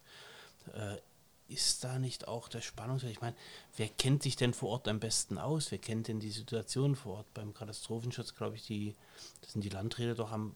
Äh, 0.73 0.97
ist 1.49 1.85
da 1.85 1.99
nicht 1.99 2.29
auch 2.29 2.49
der 2.49 2.63
Spannungsfeld? 2.63 3.13
Ich 3.13 3.21
meine, 3.21 3.37
wer 3.77 3.89
kennt 3.89 4.23
sich 4.23 4.37
denn 4.37 4.55
vor 4.55 4.71
Ort 4.71 4.89
am 4.89 5.01
besten 5.01 5.37
aus? 5.37 5.71
Wer 5.71 5.79
kennt 5.79 6.09
denn 6.09 6.19
die 6.19 6.31
Situation 6.31 6.97
vor 6.97 7.19
Ort? 7.19 7.35
Beim 7.35 7.53
Katastrophenschutz, 7.53 8.35
glaube 8.35 8.57
ich, 8.57 8.67
die, 8.67 8.95
sind 9.47 9.63
die 9.63 9.69
Landräte 9.69 10.15
doch 10.15 10.33
am 10.33 10.55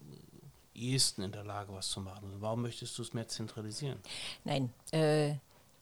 ehesten 0.74 1.22
in 1.22 1.32
der 1.32 1.44
Lage, 1.44 1.72
was 1.72 1.88
zu 1.88 2.00
machen. 2.00 2.36
Warum 2.38 2.62
möchtest 2.62 2.96
du 2.96 3.02
es 3.02 3.12
mehr 3.12 3.28
zentralisieren? 3.28 3.98
Nein, 4.44 4.72
äh, 4.92 5.34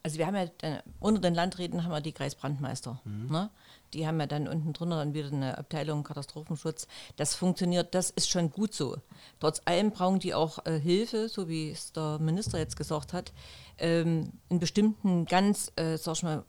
also 0.05 0.19
wir 0.19 0.27
haben 0.27 0.37
ja, 0.37 0.45
äh, 0.61 0.83
unter 1.01 1.21
den 1.21 1.35
Landräten 1.35 1.83
haben 1.83 1.91
wir 1.91 2.03
die 2.03 2.13
Kreisbrandmeister. 2.13 3.01
Ne? 3.31 3.51
Die 3.95 4.07
haben 4.07 4.21
ja 4.21 4.27
dann 4.27 4.47
unten 4.47 4.75
drunter 4.75 4.97
dann 4.97 5.15
wieder 5.15 5.29
eine 5.29 5.57
Abteilung 5.57 6.05
Katastrophenschutz. 6.05 6.87
Das 7.17 7.35
funktioniert, 7.35 7.95
das 7.95 8.11
ist 8.11 8.29
schon 8.29 8.51
gut 8.51 8.75
so. 8.75 8.99
Trotz 9.41 9.63
allem 9.65 9.93
brauchen 9.93 10.19
die 10.19 10.35
auch 10.35 10.65
äh, 10.67 10.79
Hilfe, 10.79 11.31
so 11.31 11.49
wie 11.49 11.71
es 11.71 11.93
der 11.93 12.19
Minister 12.19 12.59
jetzt 12.59 12.77
gesagt 12.77 13.15
hat, 13.15 13.33
ähm, 13.79 14.33
in 14.51 14.59
bestimmten 14.59 15.25
ganz, 15.25 15.73
äh, 15.77 15.97
sag 15.97 16.17
ich 16.17 16.23
mal, 16.23 16.45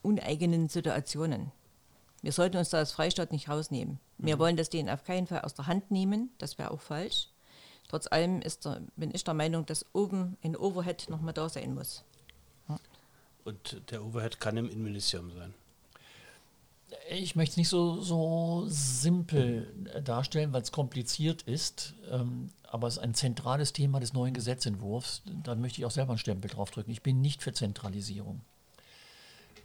uneigenen 0.00 0.70
Situationen. 0.70 1.52
Wir 2.22 2.32
sollten 2.32 2.56
uns 2.56 2.70
da 2.70 2.78
als 2.78 2.92
Freistaat 2.92 3.30
nicht 3.30 3.50
rausnehmen. 3.50 4.00
Wir 4.16 4.38
wollen 4.38 4.56
das 4.56 4.70
denen 4.70 4.88
auf 4.88 5.04
keinen 5.04 5.26
Fall 5.26 5.42
aus 5.42 5.52
der 5.52 5.66
Hand 5.66 5.90
nehmen, 5.90 6.30
das 6.38 6.56
wäre 6.56 6.70
auch 6.70 6.80
falsch. 6.80 7.28
Trotz 7.88 8.06
allem 8.06 8.40
ist 8.40 8.64
der, 8.64 8.80
bin 8.96 9.14
ich 9.14 9.24
der 9.24 9.34
Meinung, 9.34 9.66
dass 9.66 9.84
oben 9.92 10.38
ein 10.42 10.56
Overhead 10.56 11.10
nochmal 11.10 11.34
da 11.34 11.50
sein 11.50 11.74
muss. 11.74 12.04
Und 13.44 13.90
der 13.90 14.04
Overhead 14.04 14.40
kann 14.40 14.56
im 14.56 14.70
Innenministerium 14.70 15.30
sein. 15.32 15.54
Ich 17.10 17.36
möchte 17.36 17.52
es 17.52 17.56
nicht 17.56 17.68
so, 17.68 18.00
so 18.00 18.64
simpel 18.68 19.68
darstellen, 20.04 20.52
weil 20.52 20.62
es 20.62 20.72
kompliziert 20.72 21.42
ist, 21.42 21.94
ähm, 22.10 22.50
aber 22.62 22.88
es 22.88 22.94
ist 22.96 23.02
ein 23.02 23.14
zentrales 23.14 23.72
Thema 23.72 24.00
des 24.00 24.12
neuen 24.12 24.34
Gesetzentwurfs. 24.34 25.22
Da 25.42 25.54
möchte 25.54 25.80
ich 25.80 25.86
auch 25.86 25.90
selber 25.90 26.12
einen 26.12 26.18
Stempel 26.18 26.50
draufdrücken. 26.50 26.92
Ich 26.92 27.02
bin 27.02 27.20
nicht 27.20 27.42
für 27.42 27.52
Zentralisierung. 27.52 28.40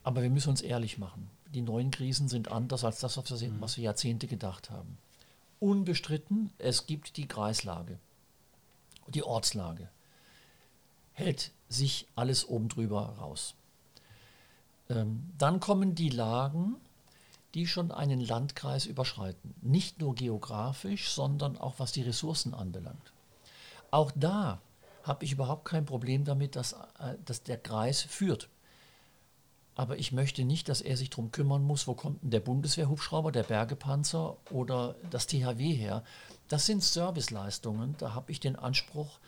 Aber 0.04 0.22
wir 0.22 0.30
müssen 0.30 0.50
uns 0.50 0.62
ehrlich 0.62 0.98
machen. 0.98 1.30
Die 1.54 1.62
neuen 1.62 1.92
Krisen 1.92 2.28
sind 2.28 2.52
anders 2.52 2.84
als 2.84 3.00
das, 3.00 3.18
was 3.18 3.42
wir, 3.42 3.62
was 3.62 3.78
wir 3.78 3.86
Jahrzehnte 3.86 4.28
gedacht 4.28 4.70
haben. 4.70 4.98
Unbestritten, 5.60 6.52
es 6.58 6.86
gibt 6.86 7.18
die 7.18 7.28
Kreislage, 7.28 8.00
die 9.08 9.24
Ortslage. 9.24 9.89
Hält 11.13 11.52
sich 11.68 12.08
alles 12.15 12.46
oben 12.46 12.70
drüber 12.70 13.15
raus. 13.20 13.56
Ähm, 14.89 15.30
dann 15.38 15.60
kommen 15.60 15.95
die 15.95 16.10
Lagen, 16.10 16.75
die 17.54 17.67
schon 17.67 17.91
einen 17.91 18.19
Landkreis 18.19 18.86
überschreiten. 18.86 19.56
Nicht 19.62 19.99
nur 20.02 20.15
geografisch, 20.15 21.10
sondern 21.10 21.58
auch 21.58 21.75
was 21.78 21.91
die 21.91 22.02
Ressourcen 22.02 22.54
anbelangt. 22.54 23.13
Auch 23.91 24.12
da 24.15 24.62
habe 25.04 25.25
ich 25.25 25.32
überhaupt 25.32 25.65
kein 25.65 25.86
Problem 25.86 26.25
damit, 26.25 26.56
dass, 26.56 26.73
äh, 26.73 27.15
dass 27.25 27.43
der 27.43 27.58
Kreis 27.58 28.02
führt. 28.02 28.49
Aber 29.75 29.97
ich 29.97 30.12
möchte 30.12 30.43
nicht, 30.43 30.67
dass 30.67 30.82
er 30.82 30.97
sich 30.97 31.10
darum 31.10 31.32
kümmern 31.32 31.63
muss, 31.63 31.88
wo 31.88 31.93
kommt 31.93 32.21
denn 32.21 32.32
der 32.32 32.41
Bundeswehrhubschrauber, 32.41 33.32
der 33.32 33.43
Bergepanzer 33.43 34.36
oder 34.52 34.95
das 35.10 35.25
THW 35.25 35.73
her. 35.73 36.04
Das 36.49 36.65
sind 36.65 36.84
Serviceleistungen. 36.84 37.95
Da 37.97 38.13
habe 38.13 38.32
ich 38.32 38.41
den 38.41 38.58
Anspruch, 38.58 39.19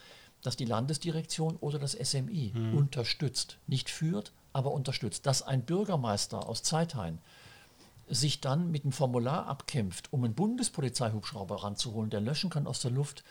dass 0.44 0.56
die 0.58 0.66
Landesdirektion 0.66 1.56
oder 1.58 1.80
das 1.80 1.92
SMI 1.94 2.52
unterstützt. 2.76 3.58
Nicht 3.68 3.90
führt, 3.90 4.32
aber 4.54 4.72
unterstützt. 4.72 5.26
Dass 5.26 5.44
ein 5.44 5.64
Bürgermeister 5.64 6.48
aus 6.48 6.64
Zeithain 6.64 7.20
sich 8.10 8.42
dann 8.42 8.72
mit 8.72 8.84
dem 8.84 8.92
Formular 8.92 9.46
abkämpft, 9.48 10.12
um 10.12 10.24
einen 10.24 10.34
Bundespolizeihubschrauber 10.34 11.64
ranzuholen, 11.64 12.10
der 12.10 12.20
löschen 12.22 12.50
kann 12.50 12.68
aus 12.68 12.82
der 12.82 12.92
Luft, 12.92 13.24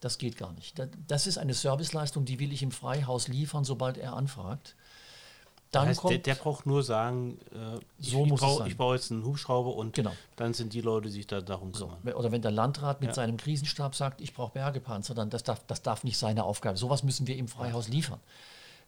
das 0.00 0.18
geht 0.18 0.36
gar 0.36 0.52
nicht. 0.52 0.78
Da- 0.78 0.88
Das 1.08 1.26
ist 1.26 1.38
eine 1.38 1.54
Serviceleistung, 1.54 2.24
die 2.26 2.38
will 2.38 2.52
ich 2.52 2.62
im 2.62 2.70
Freihaus 2.72 3.28
liefern, 3.28 3.64
sobald 3.64 3.96
er 3.96 4.14
anfragt. 4.14 4.74
Dann 5.74 5.88
heißt, 5.88 6.00
kommt 6.00 6.10
der, 6.12 6.18
der 6.18 6.34
braucht 6.36 6.66
nur 6.66 6.82
sagen, 6.82 7.38
äh, 7.52 7.78
ich, 7.98 8.10
So 8.10 8.24
ich, 8.24 8.30
muss 8.30 8.40
brauche, 8.40 8.58
sein. 8.58 8.66
ich 8.68 8.76
brauche 8.76 8.94
jetzt 8.94 9.10
einen 9.12 9.24
Hubschrauber 9.24 9.74
und 9.74 9.94
Genau. 9.94 10.12
dann 10.36 10.54
sind 10.54 10.72
die 10.72 10.80
Leute, 10.80 11.06
die 11.08 11.12
sich 11.12 11.26
da 11.26 11.40
darum 11.40 11.72
So, 11.74 11.88
kümmern. 11.88 12.14
oder 12.14 12.32
wenn 12.32 12.42
der 12.42 12.50
Landrat 12.50 13.00
mit 13.00 13.08
Ja. 13.08 13.14
seinem 13.14 13.36
Krisenstab 13.36 13.94
sagt, 13.94 14.20
ich 14.20 14.34
brauche 14.34 14.52
Bergepanzer, 14.52 15.14
dann 15.14 15.30
das 15.30 15.42
darf, 15.42 15.60
das 15.66 15.82
darf 15.82 16.04
nicht 16.04 16.18
seine 16.18 16.44
Aufgabe. 16.44 16.76
Sowas 16.78 17.02
müssen 17.02 17.26
wir 17.26 17.36
im 17.36 17.48
Freihaus 17.48 17.88
liefern. 17.88 18.20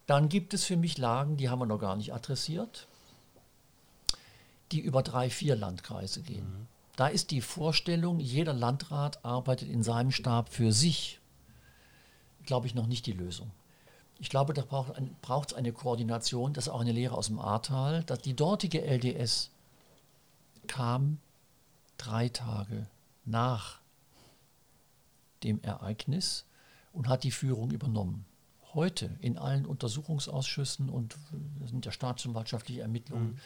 Dann 0.05 0.29
gibt 0.29 0.53
es 0.53 0.63
für 0.63 0.77
mich 0.77 0.97
Lagen, 0.97 1.35
die 1.37 1.49
haben 1.49 1.59
wir 1.59 1.65
noch 1.65 1.79
gar 1.79 1.95
nicht 1.95 2.13
adressiert, 2.13 2.87
die 4.71 4.79
über 4.79 5.03
drei, 5.03 5.29
vier 5.29 5.55
Landkreise 5.55 6.21
gehen. 6.21 6.67
Da 6.95 7.07
ist 7.07 7.31
die 7.31 7.41
Vorstellung, 7.41 8.19
jeder 8.19 8.53
Landrat 8.53 9.23
arbeitet 9.23 9.69
in 9.69 9.83
seinem 9.83 10.11
Stab 10.11 10.49
für 10.49 10.71
sich, 10.71 11.19
glaube 12.45 12.67
ich, 12.67 12.73
noch 12.75 12.87
nicht 12.87 13.05
die 13.05 13.11
Lösung. 13.13 13.51
Ich 14.19 14.29
glaube, 14.29 14.53
da 14.53 14.63
braucht 14.63 15.51
es 15.51 15.57
eine 15.57 15.71
Koordination, 15.73 16.53
das 16.53 16.67
ist 16.67 16.73
auch 16.73 16.81
eine 16.81 16.91
Lehre 16.91 17.15
aus 17.15 17.27
dem 17.27 17.39
Ahrtal, 17.39 18.03
dass 18.03 18.19
die 18.19 18.35
dortige 18.35 18.81
LDS 18.81 19.51
kam 20.67 21.19
drei 21.97 22.29
Tage 22.29 22.87
nach 23.25 23.79
dem 25.43 25.61
Ereignis 25.61 26.45
und 26.93 27.07
hat 27.07 27.23
die 27.23 27.31
Führung 27.31 27.71
übernommen. 27.71 28.25
Heute 28.73 29.17
in 29.21 29.37
allen 29.37 29.65
Untersuchungsausschüssen 29.65 30.89
und 30.89 31.17
das 31.59 31.69
sind 31.69 31.85
ja 31.85 31.91
staatsanwaltschaftliche 31.91 32.81
Ermittlungen, 32.81 33.33
mhm. 33.33 33.39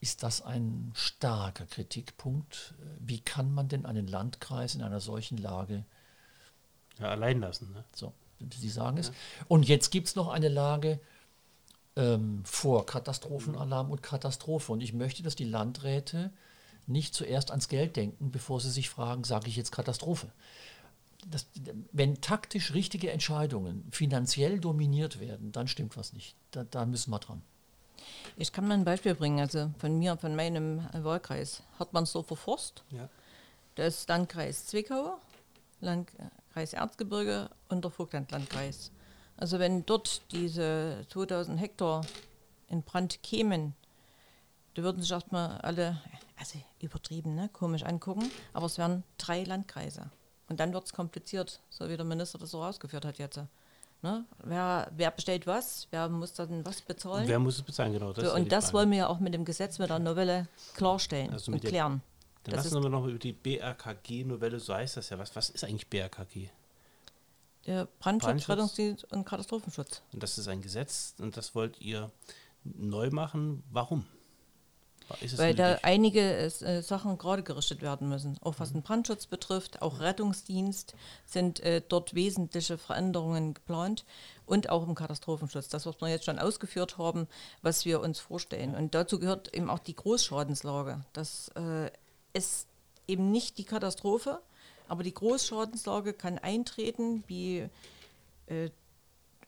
ist 0.00 0.22
das 0.22 0.42
ein 0.42 0.92
starker 0.94 1.66
Kritikpunkt. 1.66 2.74
Wie 3.00 3.20
kann 3.20 3.52
man 3.52 3.68
denn 3.68 3.86
einen 3.86 4.06
Landkreis 4.06 4.74
in 4.74 4.82
einer 4.82 5.00
solchen 5.00 5.36
Lage 5.36 5.84
ja, 6.98 7.10
allein 7.10 7.40
lassen? 7.40 7.72
Ne? 7.72 7.84
So, 7.92 8.12
Sie 8.54 8.68
sagen 8.68 8.98
es. 8.98 9.08
Ja. 9.08 9.14
Und 9.48 9.68
jetzt 9.68 9.90
gibt 9.90 10.08
es 10.08 10.16
noch 10.16 10.28
eine 10.28 10.48
Lage 10.48 11.00
ähm, 11.96 12.42
vor 12.44 12.86
Katastrophenalarm 12.86 13.90
und 13.90 14.02
Katastrophe. 14.02 14.72
Und 14.72 14.82
ich 14.82 14.92
möchte, 14.92 15.22
dass 15.22 15.36
die 15.36 15.44
Landräte 15.44 16.30
nicht 16.86 17.14
zuerst 17.14 17.50
ans 17.50 17.68
Geld 17.68 17.96
denken, 17.96 18.30
bevor 18.30 18.60
sie 18.60 18.70
sich 18.70 18.90
fragen, 18.90 19.24
sage 19.24 19.48
ich 19.48 19.56
jetzt 19.56 19.72
Katastrophe 19.72 20.30
das, 21.30 21.46
wenn 21.92 22.20
taktisch 22.20 22.72
richtige 22.72 23.10
Entscheidungen 23.10 23.84
finanziell 23.90 24.60
dominiert 24.60 25.20
werden, 25.20 25.52
dann 25.52 25.68
stimmt 25.68 25.96
was 25.96 26.12
nicht. 26.12 26.36
Da, 26.52 26.64
da, 26.64 26.86
müssen 26.86 27.10
wir 27.10 27.18
dran. 27.18 27.42
Ich 28.36 28.52
kann 28.52 28.68
mal 28.68 28.74
ein 28.74 28.84
Beispiel 28.84 29.14
bringen, 29.14 29.40
also 29.40 29.70
von 29.78 29.98
mir, 29.98 30.16
von 30.16 30.36
meinem 30.36 30.86
Wahlkreis, 30.92 31.62
Hartmannsdorfer 31.78 32.36
Forst. 32.36 32.84
Ja. 32.90 33.08
Das 33.74 34.06
Landkreis 34.06 34.66
Zwickau, 34.66 35.18
Landkreis 36.56 36.72
Erzgebirge 36.72 37.50
und 37.68 37.84
der 37.84 37.90
Vogtlandlandkreis. 37.90 38.90
Also 39.36 39.58
wenn 39.58 39.84
dort 39.84 40.22
diese 40.32 41.04
2000 41.10 41.60
Hektar 41.60 42.00
in 42.68 42.82
Brand 42.82 43.22
kämen, 43.22 43.74
da 44.72 44.82
würden 44.82 45.02
sich 45.02 45.10
erstmal 45.10 45.58
alle, 45.58 46.00
also 46.38 46.58
übertrieben, 46.80 47.34
ne, 47.34 47.50
komisch 47.52 47.82
angucken, 47.82 48.30
aber 48.54 48.64
es 48.64 48.78
wären 48.78 49.04
drei 49.18 49.44
Landkreise. 49.44 50.10
Und 50.48 50.58
dann 50.58 50.72
wird 50.72 50.86
es 50.86 50.94
kompliziert, 50.94 51.60
so 51.68 51.90
wie 51.90 51.96
der 51.98 52.06
Minister 52.06 52.38
das 52.38 52.52
so 52.52 52.62
rausgeführt 52.62 53.04
hat 53.04 53.18
jetzt. 53.18 53.38
Ne? 54.00 54.24
Wer, 54.42 54.90
wer 54.96 55.10
bestellt 55.10 55.46
was? 55.46 55.88
Wer 55.90 56.08
muss 56.08 56.32
dann 56.32 56.64
was 56.64 56.80
bezahlen? 56.80 57.28
Wer 57.28 57.38
muss 57.38 57.56
es 57.56 57.62
bezahlen, 57.62 57.92
genau. 57.92 58.14
Das 58.14 58.24
so, 58.24 58.34
und 58.34 58.50
das 58.50 58.72
wollen 58.72 58.90
wir 58.90 58.98
ja 58.98 59.06
auch 59.08 59.20
mit 59.20 59.34
dem 59.34 59.44
Gesetz, 59.44 59.78
mit 59.78 59.90
der 59.90 59.98
Novelle 59.98 60.48
klarstellen 60.74 61.32
also 61.32 61.52
und 61.52 61.62
klären. 61.62 62.00
Dann 62.46 62.54
das 62.54 62.70
lassen 62.70 62.82
wir 62.82 62.90
noch 62.90 63.06
über 63.06 63.18
die 63.18 63.32
BRKG-Novelle, 63.32 64.60
so 64.60 64.74
heißt 64.74 64.96
das 64.96 65.10
ja. 65.10 65.18
Was, 65.18 65.34
was 65.34 65.50
ist 65.50 65.64
eigentlich 65.64 65.88
BRKG? 65.88 66.48
Der 67.66 67.86
Brandschutz, 67.98 68.28
Brandschutz, 68.28 68.48
Rettungsdienst 68.48 69.12
und 69.12 69.24
Katastrophenschutz. 69.24 70.02
Und 70.12 70.22
das 70.22 70.38
ist 70.38 70.46
ein 70.46 70.62
Gesetz 70.62 71.14
und 71.18 71.36
das 71.36 71.56
wollt 71.56 71.80
ihr 71.80 72.12
neu 72.62 73.10
machen. 73.10 73.64
Warum? 73.72 74.06
Weil 75.36 75.54
da 75.54 75.78
einige 75.82 76.20
äh, 76.20 76.82
Sachen 76.82 77.16
gerade 77.18 77.42
gerichtet 77.42 77.80
werden 77.80 78.08
müssen. 78.08 78.38
Auch 78.42 78.54
was 78.58 78.72
den 78.72 78.82
Brandschutz 78.82 79.26
betrifft, 79.26 79.82
auch 79.82 80.00
Rettungsdienst 80.00 80.94
sind 81.24 81.60
äh, 81.60 81.80
dort 81.86 82.14
wesentliche 82.14 82.76
Veränderungen 82.76 83.54
geplant 83.54 84.04
und 84.46 84.68
auch 84.68 84.86
im 84.86 84.96
Katastrophenschutz. 84.96 85.68
Das, 85.68 85.86
was 85.86 86.00
wir 86.00 86.08
jetzt 86.08 86.24
schon 86.24 86.40
ausgeführt 86.40 86.98
haben, 86.98 87.28
was 87.62 87.84
wir 87.84 88.00
uns 88.00 88.18
vorstellen. 88.18 88.74
Und 88.74 88.94
dazu 88.94 89.20
gehört 89.20 89.54
eben 89.54 89.70
auch 89.70 89.78
die 89.78 89.94
Großschadenslage. 89.94 91.04
Das 91.12 91.48
äh, 91.50 91.90
ist 92.36 92.66
eben 93.08 93.30
nicht 93.30 93.58
die 93.58 93.64
Katastrophe, 93.64 94.40
aber 94.88 95.02
die 95.02 95.14
Großschadenslage 95.14 96.12
kann 96.12 96.38
eintreten, 96.38 97.24
wie 97.26 97.68
äh, 98.46 98.70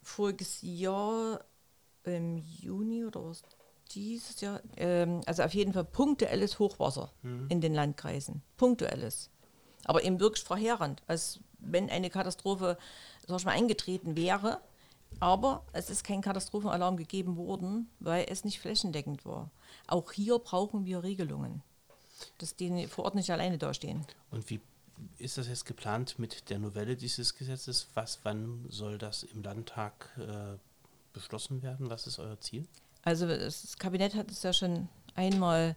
voriges 0.02 0.58
Jahr 0.62 1.44
im 2.04 2.38
Juni 2.38 3.04
oder 3.04 3.24
was 3.24 3.42
dieses 3.92 4.40
Jahr, 4.40 4.60
ähm, 4.76 5.22
also 5.26 5.42
auf 5.42 5.54
jeden 5.54 5.72
Fall 5.72 5.84
punktuelles 5.84 6.58
Hochwasser 6.58 7.10
mhm. 7.22 7.46
in 7.48 7.60
den 7.60 7.74
Landkreisen. 7.74 8.42
Punktuelles. 8.56 9.30
Aber 9.84 10.04
eben 10.04 10.20
wirklich 10.20 10.44
verheerend, 10.44 11.02
als 11.06 11.40
wenn 11.58 11.88
eine 11.90 12.10
Katastrophe, 12.10 12.76
sag 13.26 13.38
ich 13.38 13.44
mal, 13.44 13.52
eingetreten 13.52 14.16
wäre. 14.16 14.60
Aber 15.20 15.64
es 15.72 15.88
ist 15.88 16.04
kein 16.04 16.20
Katastrophenalarm 16.20 16.96
gegeben 16.96 17.36
worden, 17.36 17.90
weil 17.98 18.26
es 18.28 18.44
nicht 18.44 18.60
flächendeckend 18.60 19.24
war. 19.24 19.50
Auch 19.86 20.12
hier 20.12 20.38
brauchen 20.38 20.84
wir 20.84 21.02
Regelungen, 21.02 21.62
dass 22.38 22.56
die 22.56 22.86
vor 22.86 23.04
Ort 23.04 23.14
nicht 23.14 23.30
alleine 23.30 23.58
dastehen. 23.58 24.04
Und 24.30 24.48
wie 24.50 24.60
ist 25.18 25.38
das 25.38 25.48
jetzt 25.48 25.64
geplant 25.64 26.18
mit 26.18 26.50
der 26.50 26.58
Novelle 26.58 26.96
dieses 26.96 27.34
Gesetzes? 27.34 27.88
Was, 27.94 28.20
wann 28.24 28.66
soll 28.68 28.98
das 28.98 29.22
im 29.22 29.42
Landtag 29.42 30.10
äh, 30.18 30.58
beschlossen 31.12 31.62
werden? 31.62 31.90
Was 31.90 32.06
ist 32.06 32.18
euer 32.18 32.40
Ziel? 32.40 32.66
Also 33.02 33.26
das 33.26 33.76
Kabinett 33.78 34.14
hat 34.14 34.30
es 34.30 34.42
ja 34.42 34.52
schon 34.52 34.88
einmal 35.14 35.76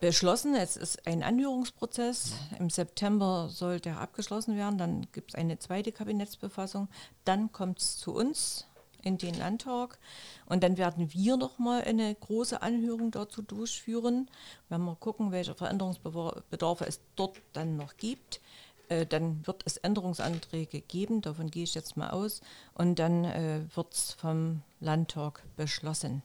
beschlossen. 0.00 0.54
Es 0.54 0.76
ist 0.76 1.06
ein 1.06 1.22
Anhörungsprozess. 1.22 2.32
Im 2.58 2.70
September 2.70 3.48
soll 3.48 3.80
der 3.80 4.00
abgeschlossen 4.00 4.56
werden. 4.56 4.76
Dann 4.76 5.06
gibt 5.12 5.30
es 5.30 5.34
eine 5.34 5.58
zweite 5.58 5.92
Kabinettsbefassung. 5.92 6.88
Dann 7.24 7.52
kommt 7.52 7.78
es 7.78 7.96
zu 7.96 8.14
uns 8.14 8.66
in 9.02 9.18
den 9.18 9.34
Landtag. 9.34 9.98
Und 10.46 10.62
dann 10.62 10.76
werden 10.76 11.12
wir 11.12 11.36
nochmal 11.36 11.82
eine 11.82 12.14
große 12.14 12.62
Anhörung 12.62 13.10
dazu 13.10 13.42
durchführen. 13.42 14.30
Wenn 14.68 14.82
wir 14.82 14.96
gucken, 14.96 15.32
welche 15.32 15.54
Veränderungsbedarfe 15.54 16.86
es 16.86 17.00
dort 17.16 17.36
dann 17.52 17.76
noch 17.76 17.96
gibt, 17.96 18.40
äh, 18.88 19.06
dann 19.06 19.46
wird 19.46 19.62
es 19.64 19.76
Änderungsanträge 19.78 20.80
geben. 20.80 21.22
Davon 21.22 21.50
gehe 21.50 21.64
ich 21.64 21.74
jetzt 21.74 21.96
mal 21.96 22.10
aus. 22.10 22.40
Und 22.74 22.98
dann 22.98 23.24
äh, 23.24 23.62
wird 23.74 23.94
es 23.94 24.12
vom 24.12 24.62
Landtag 24.80 25.42
beschlossen. 25.56 26.22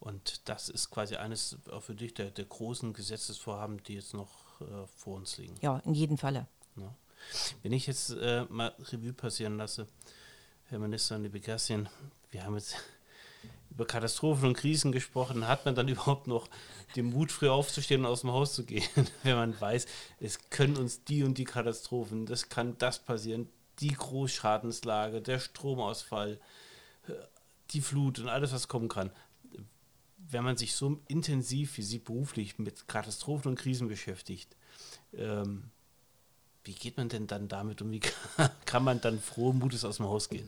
Und 0.00 0.48
das 0.48 0.68
ist 0.68 0.90
quasi 0.90 1.16
eines 1.16 1.56
auch 1.72 1.82
für 1.82 1.94
dich 1.94 2.14
der, 2.14 2.30
der 2.30 2.44
großen 2.44 2.92
Gesetzesvorhaben, 2.92 3.82
die 3.82 3.94
jetzt 3.94 4.14
noch 4.14 4.60
äh, 4.60 4.86
vor 4.96 5.16
uns 5.16 5.38
liegen. 5.38 5.56
Ja, 5.60 5.78
in 5.84 5.94
jedem 5.94 6.18
Falle. 6.18 6.46
Ja. 6.76 6.94
Wenn 7.62 7.72
ich 7.72 7.86
jetzt 7.86 8.10
äh, 8.10 8.44
mal 8.48 8.74
Revue 8.78 9.12
passieren 9.12 9.56
lasse, 9.56 9.88
Herr 10.70 10.78
Minister, 10.78 11.18
liebe 11.18 11.40
Kerstin, 11.40 11.88
wir 12.30 12.44
haben 12.44 12.54
jetzt 12.54 12.76
über 13.70 13.86
Katastrophen 13.86 14.48
und 14.48 14.54
Krisen 14.54 14.92
gesprochen, 14.92 15.48
hat 15.48 15.64
man 15.64 15.74
dann 15.74 15.88
überhaupt 15.88 16.26
noch 16.26 16.46
den 16.94 17.06
Mut, 17.06 17.32
früh 17.32 17.48
aufzustehen 17.48 18.02
und 18.02 18.06
aus 18.06 18.20
dem 18.20 18.32
Haus 18.32 18.52
zu 18.52 18.64
gehen, 18.64 18.86
wenn 19.22 19.36
man 19.36 19.58
weiß, 19.58 19.86
es 20.20 20.50
können 20.50 20.76
uns 20.76 21.04
die 21.04 21.22
und 21.22 21.38
die 21.38 21.46
Katastrophen, 21.46 22.26
das 22.26 22.50
kann 22.50 22.76
das 22.76 22.98
passieren, 22.98 23.48
die 23.78 23.94
Großschadenslage, 23.94 25.22
der 25.22 25.38
Stromausfall, 25.38 26.38
die 27.70 27.80
Flut 27.80 28.18
und 28.18 28.28
alles, 28.28 28.52
was 28.52 28.68
kommen 28.68 28.88
kann. 28.88 29.10
Wenn 30.18 30.44
man 30.44 30.58
sich 30.58 30.74
so 30.74 31.00
intensiv 31.08 31.78
wie 31.78 31.82
Sie 31.82 31.98
beruflich 31.98 32.58
mit 32.58 32.88
Katastrophen 32.88 33.52
und 33.52 33.58
Krisen 33.58 33.88
beschäftigt, 33.88 34.54
ähm, 35.14 35.70
wie 36.68 36.74
geht 36.74 36.98
man 36.98 37.08
denn 37.08 37.26
dann 37.26 37.48
damit 37.48 37.80
um? 37.80 37.90
Wie 37.90 38.00
kann 38.66 38.84
man 38.84 39.00
dann 39.00 39.18
frohen 39.18 39.58
Mutes 39.58 39.86
aus 39.86 39.96
dem 39.96 40.06
Haus 40.06 40.28
gehen? 40.28 40.46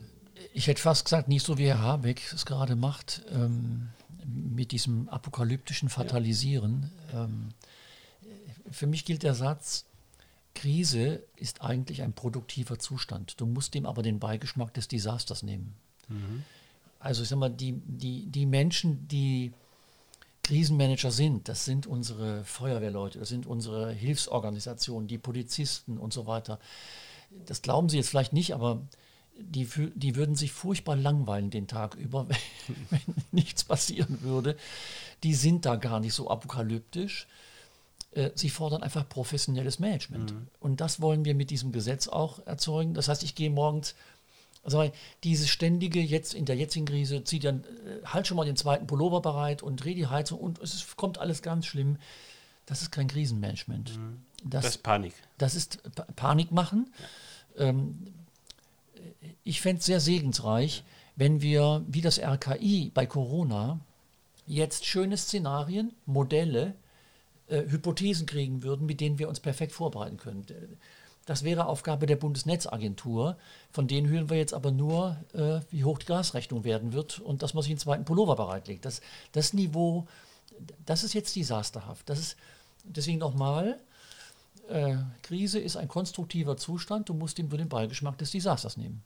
Ich 0.53 0.67
hätte 0.67 0.79
fast 0.79 1.05
gesagt, 1.05 1.27
nicht 1.27 1.43
so 1.43 1.57
wie 1.57 1.65
Herr 1.65 1.79
Habeck 1.79 2.21
es 2.31 2.45
gerade 2.45 2.75
macht, 2.75 3.23
ähm, 3.31 3.89
mit 4.23 4.71
diesem 4.71 5.09
apokalyptischen 5.09 5.89
Fatalisieren. 5.89 6.91
Ja. 7.11 7.23
Ähm, 7.23 7.49
für 8.69 8.85
mich 8.85 9.03
gilt 9.03 9.23
der 9.23 9.33
Satz, 9.33 9.85
Krise 10.53 11.23
ist 11.37 11.61
eigentlich 11.61 12.03
ein 12.03 12.13
produktiver 12.13 12.77
Zustand. 12.77 13.41
Du 13.41 13.47
musst 13.47 13.73
dem 13.73 13.87
aber 13.87 14.03
den 14.03 14.19
Beigeschmack 14.19 14.73
des 14.75 14.87
Desasters 14.87 15.41
nehmen. 15.41 15.73
Mhm. 16.07 16.43
Also 16.99 17.23
ich 17.23 17.29
sag 17.29 17.39
mal, 17.39 17.49
die, 17.49 17.81
die, 17.83 18.27
die 18.27 18.45
Menschen, 18.45 19.07
die 19.07 19.53
Krisenmanager 20.43 21.11
sind. 21.11 21.47
Das 21.47 21.65
sind 21.65 21.87
unsere 21.87 22.43
Feuerwehrleute, 22.43 23.19
das 23.19 23.29
sind 23.29 23.45
unsere 23.45 23.91
Hilfsorganisationen, 23.91 25.07
die 25.07 25.17
Polizisten 25.17 25.97
und 25.97 26.13
so 26.13 26.27
weiter. 26.27 26.59
Das 27.45 27.61
glauben 27.61 27.89
Sie 27.89 27.97
jetzt 27.97 28.09
vielleicht 28.09 28.33
nicht, 28.33 28.53
aber 28.53 28.81
die, 29.37 29.67
die 29.95 30.15
würden 30.15 30.35
sich 30.35 30.51
furchtbar 30.51 30.95
langweilen 30.95 31.49
den 31.49 31.67
Tag 31.67 31.95
über, 31.95 32.27
wenn, 32.67 33.05
wenn 33.05 33.15
nichts 33.31 33.63
passieren 33.63 34.21
würde. 34.21 34.57
Die 35.23 35.33
sind 35.33 35.65
da 35.65 35.75
gar 35.75 35.99
nicht 35.99 36.13
so 36.13 36.29
apokalyptisch. 36.29 37.27
Äh, 38.11 38.31
sie 38.35 38.49
fordern 38.49 38.83
einfach 38.83 39.07
professionelles 39.07 39.79
Management. 39.79 40.33
Mhm. 40.33 40.47
Und 40.59 40.81
das 40.81 41.01
wollen 41.01 41.25
wir 41.25 41.35
mit 41.35 41.49
diesem 41.49 41.71
Gesetz 41.71 42.07
auch 42.07 42.45
erzeugen. 42.45 42.93
Das 42.93 43.07
heißt, 43.07 43.23
ich 43.23 43.35
gehe 43.35 43.49
morgens 43.49 43.95
also 44.63 44.91
dieses 45.23 45.49
ständige, 45.49 45.99
jetzt 45.99 46.33
in 46.33 46.45
der 46.45 46.55
jetzigen 46.55 46.85
Krise, 46.85 47.23
zieht 47.23 47.43
dann 47.43 47.63
äh, 47.63 48.05
halt 48.05 48.27
schon 48.27 48.37
mal 48.37 48.45
den 48.45 48.55
zweiten 48.55 48.87
Pullover 48.87 49.21
bereit 49.21 49.63
und 49.63 49.83
dreh 49.83 49.95
die 49.95 50.07
Heizung 50.07 50.39
und 50.39 50.59
es 50.59 50.95
kommt 50.95 51.17
alles 51.17 51.41
ganz 51.41 51.65
schlimm. 51.65 51.97
Das 52.65 52.81
ist 52.81 52.91
kein 52.91 53.07
Krisenmanagement. 53.07 53.97
Mhm. 53.97 54.21
Das, 54.43 54.63
das, 54.63 54.75
ist 54.75 54.83
Panik. 54.83 55.13
Das 55.37 55.55
ist 55.55 55.95
pa 55.95 56.05
Panik 56.15 56.51
machen. 56.51 56.91
Ja. 57.57 57.69
Ähm, 57.69 58.13
ich 59.43 59.61
fände 59.61 59.79
es 59.79 59.85
sehr 59.85 59.99
segensreich, 59.99 60.77
ja. 60.77 60.83
wenn 61.15 61.41
wir, 61.41 61.83
wie 61.87 62.01
das 62.01 62.19
RKI 62.19 62.91
bei 62.93 63.05
Corona, 63.05 63.79
jetzt 64.45 64.85
schöne 64.85 65.17
Szenarien, 65.17 65.93
Modelle 66.05 66.75
äh, 67.47 67.63
Hypothesen 67.67 68.25
kriegen 68.25 68.63
würden, 68.63 68.85
mit 68.85 69.01
denen 69.01 69.19
wir 69.19 69.27
uns 69.27 69.39
perfekt 69.39 69.71
vorbereiten 69.71 70.17
können. 70.17 70.45
Das 71.25 71.43
wäre 71.43 71.67
Aufgabe 71.67 72.07
der 72.07 72.15
Bundesnetzagentur. 72.15 73.37
Von 73.71 73.87
denen 73.87 74.09
hören 74.09 74.29
wir 74.29 74.37
jetzt 74.37 74.53
aber 74.53 74.71
nur, 74.71 75.17
äh, 75.33 75.59
wie 75.69 75.83
hoch 75.83 75.99
die 75.99 76.07
Gasrechnung 76.07 76.63
werden 76.63 76.93
wird 76.93 77.19
und 77.19 77.43
dass 77.43 77.53
man 77.53 77.63
sich 77.63 77.71
einen 77.71 77.79
zweiten 77.79 78.05
Pullover 78.05 78.35
bereitlegt. 78.35 78.85
Das, 78.85 79.01
das 79.31 79.53
Niveau, 79.53 80.07
das 80.85 81.03
ist 81.03 81.13
jetzt 81.13 81.35
desasterhaft. 81.35 82.09
Das 82.09 82.19
ist 82.19 82.37
deswegen 82.83 83.19
nochmal, 83.19 83.79
äh, 84.67 84.95
Krise 85.21 85.59
ist 85.59 85.75
ein 85.75 85.87
konstruktiver 85.87 86.57
Zustand. 86.57 87.09
Du 87.09 87.13
musst 87.13 87.37
ihm 87.39 87.49
nur 87.49 87.57
den 87.57 87.69
Beigeschmack 87.69 88.17
des 88.17 88.31
Desasters 88.31 88.77
nehmen. 88.77 89.03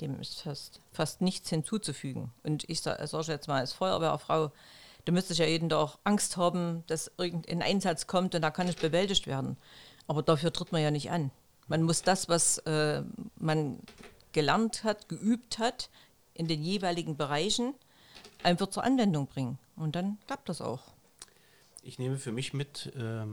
Dem 0.00 0.20
ist 0.20 0.42
fast, 0.42 0.80
fast 0.92 1.20
nichts 1.20 1.50
hinzuzufügen. 1.50 2.30
Und 2.44 2.68
ich 2.68 2.80
sage 2.82 3.04
sag 3.06 3.26
jetzt 3.26 3.48
mal 3.48 3.60
als 3.60 3.72
Feuerwehrfrau, 3.72 4.52
du 5.06 5.12
müsstest 5.12 5.40
ja 5.40 5.46
jeden 5.46 5.70
Tag 5.70 5.96
Angst 6.04 6.36
haben, 6.36 6.84
dass 6.86 7.10
irgendein 7.18 7.62
Einsatz 7.62 8.06
kommt 8.06 8.34
und 8.34 8.42
da 8.42 8.50
kann 8.50 8.66
nicht 8.66 8.80
bewältigt 8.80 9.26
werden. 9.26 9.56
Aber 10.08 10.22
dafür 10.22 10.52
tritt 10.52 10.72
man 10.72 10.82
ja 10.82 10.90
nicht 10.90 11.10
an. 11.10 11.30
Man 11.68 11.82
muss 11.82 12.02
das, 12.02 12.28
was 12.28 12.58
äh, 12.58 13.02
man 13.36 13.78
gelernt 14.32 14.82
hat, 14.82 15.08
geübt 15.08 15.58
hat, 15.58 15.90
in 16.34 16.48
den 16.48 16.62
jeweiligen 16.62 17.16
Bereichen 17.16 17.74
einfach 18.42 18.68
zur 18.68 18.84
Anwendung 18.84 19.26
bringen. 19.26 19.58
Und 19.76 19.94
dann 19.94 20.18
klappt 20.26 20.48
das 20.48 20.60
auch. 20.60 20.82
Ich 21.82 21.98
nehme 21.98 22.16
für 22.16 22.32
mich 22.32 22.54
mit, 22.54 22.92
äh, 22.96 23.26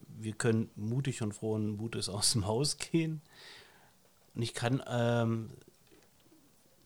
wir 0.00 0.32
können 0.34 0.70
mutig 0.76 1.22
und 1.22 1.32
frohen 1.32 1.76
Mutes 1.76 2.08
aus 2.08 2.32
dem 2.32 2.46
Haus 2.46 2.78
gehen. 2.78 3.20
Und 4.34 4.42
ich 4.42 4.54
kann 4.54 4.82
ähm, 4.86 5.50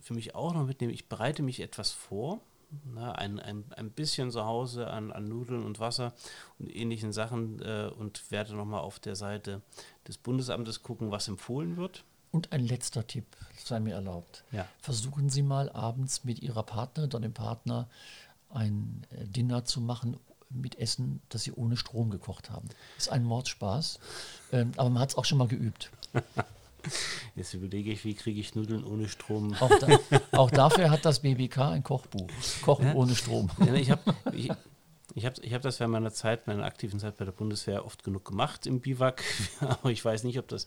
für 0.00 0.14
mich 0.14 0.34
auch 0.34 0.54
noch 0.54 0.66
mitnehmen, 0.66 0.94
ich 0.94 1.08
bereite 1.08 1.42
mich 1.42 1.60
etwas 1.60 1.92
vor 1.92 2.40
na, 2.84 3.12
ein, 3.12 3.38
ein, 3.38 3.64
ein 3.76 3.90
bisschen 3.90 4.30
zu 4.30 4.44
Hause 4.44 4.88
an, 4.88 5.12
an 5.12 5.28
Nudeln 5.28 5.64
und 5.64 5.80
Wasser 5.80 6.12
und 6.58 6.74
ähnlichen 6.74 7.12
Sachen 7.12 7.60
äh, 7.62 7.90
und 7.96 8.30
werde 8.30 8.54
nochmal 8.54 8.80
auf 8.80 8.98
der 8.98 9.16
Seite 9.16 9.62
des 10.06 10.18
Bundesamtes 10.18 10.82
gucken, 10.82 11.10
was 11.10 11.28
empfohlen 11.28 11.76
wird. 11.76 12.04
Und 12.32 12.52
ein 12.52 12.66
letzter 12.66 13.06
Tipp, 13.06 13.26
sei 13.56 13.80
mir 13.80 13.94
erlaubt. 13.94 14.44
Ja. 14.52 14.66
Versuchen 14.80 15.30
Sie 15.30 15.42
mal 15.42 15.70
abends 15.70 16.24
mit 16.24 16.40
Ihrer 16.40 16.64
Partnerin 16.64 17.10
oder 17.10 17.20
dem 17.20 17.34
Partner 17.34 17.88
ein 18.50 19.06
äh, 19.10 19.26
Dinner 19.26 19.64
zu 19.64 19.80
machen 19.80 20.18
mit 20.50 20.78
Essen, 20.78 21.20
das 21.28 21.42
Sie 21.42 21.52
ohne 21.52 21.76
Strom 21.76 22.10
gekocht 22.10 22.50
haben. 22.50 22.68
Ist 22.96 23.10
ein 23.10 23.24
Mordspaß, 23.24 23.98
ähm, 24.52 24.72
aber 24.76 24.90
man 24.90 25.02
hat 25.02 25.10
es 25.10 25.16
auch 25.16 25.24
schon 25.24 25.38
mal 25.38 25.48
geübt. 25.48 25.90
Jetzt 27.36 27.54
überlege 27.54 27.90
ich, 27.90 28.04
wie 28.04 28.14
kriege 28.14 28.40
ich 28.40 28.54
Nudeln 28.54 28.84
ohne 28.84 29.08
Strom. 29.08 29.54
Auch, 29.60 29.72
da, 29.78 29.98
auch 30.38 30.50
dafür 30.50 30.90
hat 30.90 31.04
das 31.04 31.20
BBK 31.20 31.58
ein 31.58 31.82
Kochbuch. 31.82 32.28
Kochen 32.62 32.86
ja? 32.86 32.94
ohne 32.94 33.14
Strom. 33.14 33.50
Ja, 33.64 33.74
ich 33.74 33.90
habe 33.90 34.14
ich, 34.32 34.50
ich 35.14 35.24
hab, 35.24 35.38
ich 35.38 35.54
hab 35.54 35.62
das 35.62 35.80
während 35.80 35.92
meiner 35.92 36.12
Zeit, 36.12 36.46
meiner 36.46 36.64
aktiven 36.64 37.00
Zeit 37.00 37.16
bei 37.16 37.24
der 37.24 37.32
Bundeswehr 37.32 37.86
oft 37.86 38.04
genug 38.04 38.24
gemacht 38.26 38.66
im 38.66 38.80
Biwak. 38.80 39.22
aber 39.60 39.90
ich 39.90 40.04
weiß 40.04 40.24
nicht, 40.24 40.38
ob 40.38 40.48
das 40.48 40.66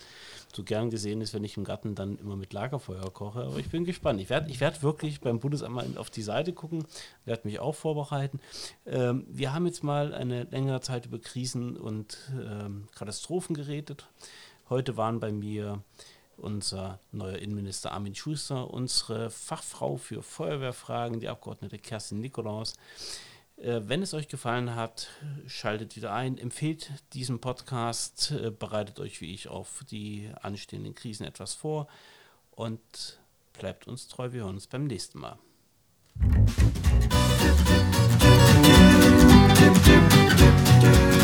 so 0.54 0.64
gern 0.64 0.90
gesehen 0.90 1.22
ist, 1.22 1.34
wenn 1.34 1.44
ich 1.44 1.56
im 1.56 1.64
Garten 1.64 1.94
dann 1.94 2.18
immer 2.18 2.36
mit 2.36 2.54
Lagerfeuer 2.54 3.14
koche. 3.14 3.42
Aber 3.42 3.58
ich 3.60 3.70
bin 3.70 3.86
gespannt. 3.86 4.20
Ich 4.22 4.30
werde 4.30 4.50
ich 4.50 4.60
werd 4.60 4.82
wirklich 4.82 5.22
beim 5.22 5.40
Bundesamt 5.40 5.76
mal 5.76 5.98
auf 5.98 6.10
die 6.10 6.24
Seite 6.24 6.54
gucken, 6.54 6.86
werde 7.26 7.48
mich 7.48 7.60
auch 7.60 7.76
vorbereiten. 7.76 8.40
Ähm, 8.88 9.26
wir 9.30 9.54
haben 9.54 9.68
jetzt 9.68 9.84
mal 9.84 10.14
eine 10.14 10.44
längere 10.46 10.82
Zeit 10.82 11.06
über 11.06 11.20
Krisen 11.20 11.78
und 11.78 12.18
ähm, 12.34 12.88
Katastrophen 12.96 13.56
geredet. 13.56 14.08
Heute 14.70 14.98
waren 14.98 15.20
bei 15.20 15.32
mir 15.32 15.82
unser 16.38 17.00
neuer 17.12 17.40
Innenminister 17.40 17.92
Armin 17.92 18.14
Schuster, 18.14 18.70
unsere 18.72 19.32
Fachfrau 19.32 19.98
für 19.98 20.22
Feuerwehrfragen, 20.22 21.20
die 21.20 21.28
Abgeordnete 21.28 21.80
Kerstin 21.80 22.20
Nikolaus. 22.22 22.76
Äh, 23.58 23.82
wenn 23.86 24.04
es 24.04 24.14
euch 24.14 24.28
gefallen 24.28 24.76
hat, 24.76 25.08
schaltet 25.48 25.96
wieder 25.96 26.14
ein, 26.14 26.38
empfehlt 26.38 26.92
diesen 27.14 27.42
Podcast, 27.42 28.30
äh, 28.30 28.52
bereitet 28.52 29.00
euch 29.00 29.22
wie 29.22 29.34
ich 29.34 29.48
auf 29.48 29.84
die 29.90 30.30
anstehenden 30.40 30.94
Krisen 30.94 31.26
etwas 31.26 31.56
vor 31.56 31.88
und 32.52 33.20
bleibt 33.58 33.88
uns 33.88 34.08
treu. 34.08 34.32
Wir 34.34 34.44
hören 34.44 34.54
uns 34.54 34.68
beim 34.68 34.86
nächsten 34.86 35.18
Mal. 35.20 35.40
Musik 40.80 41.19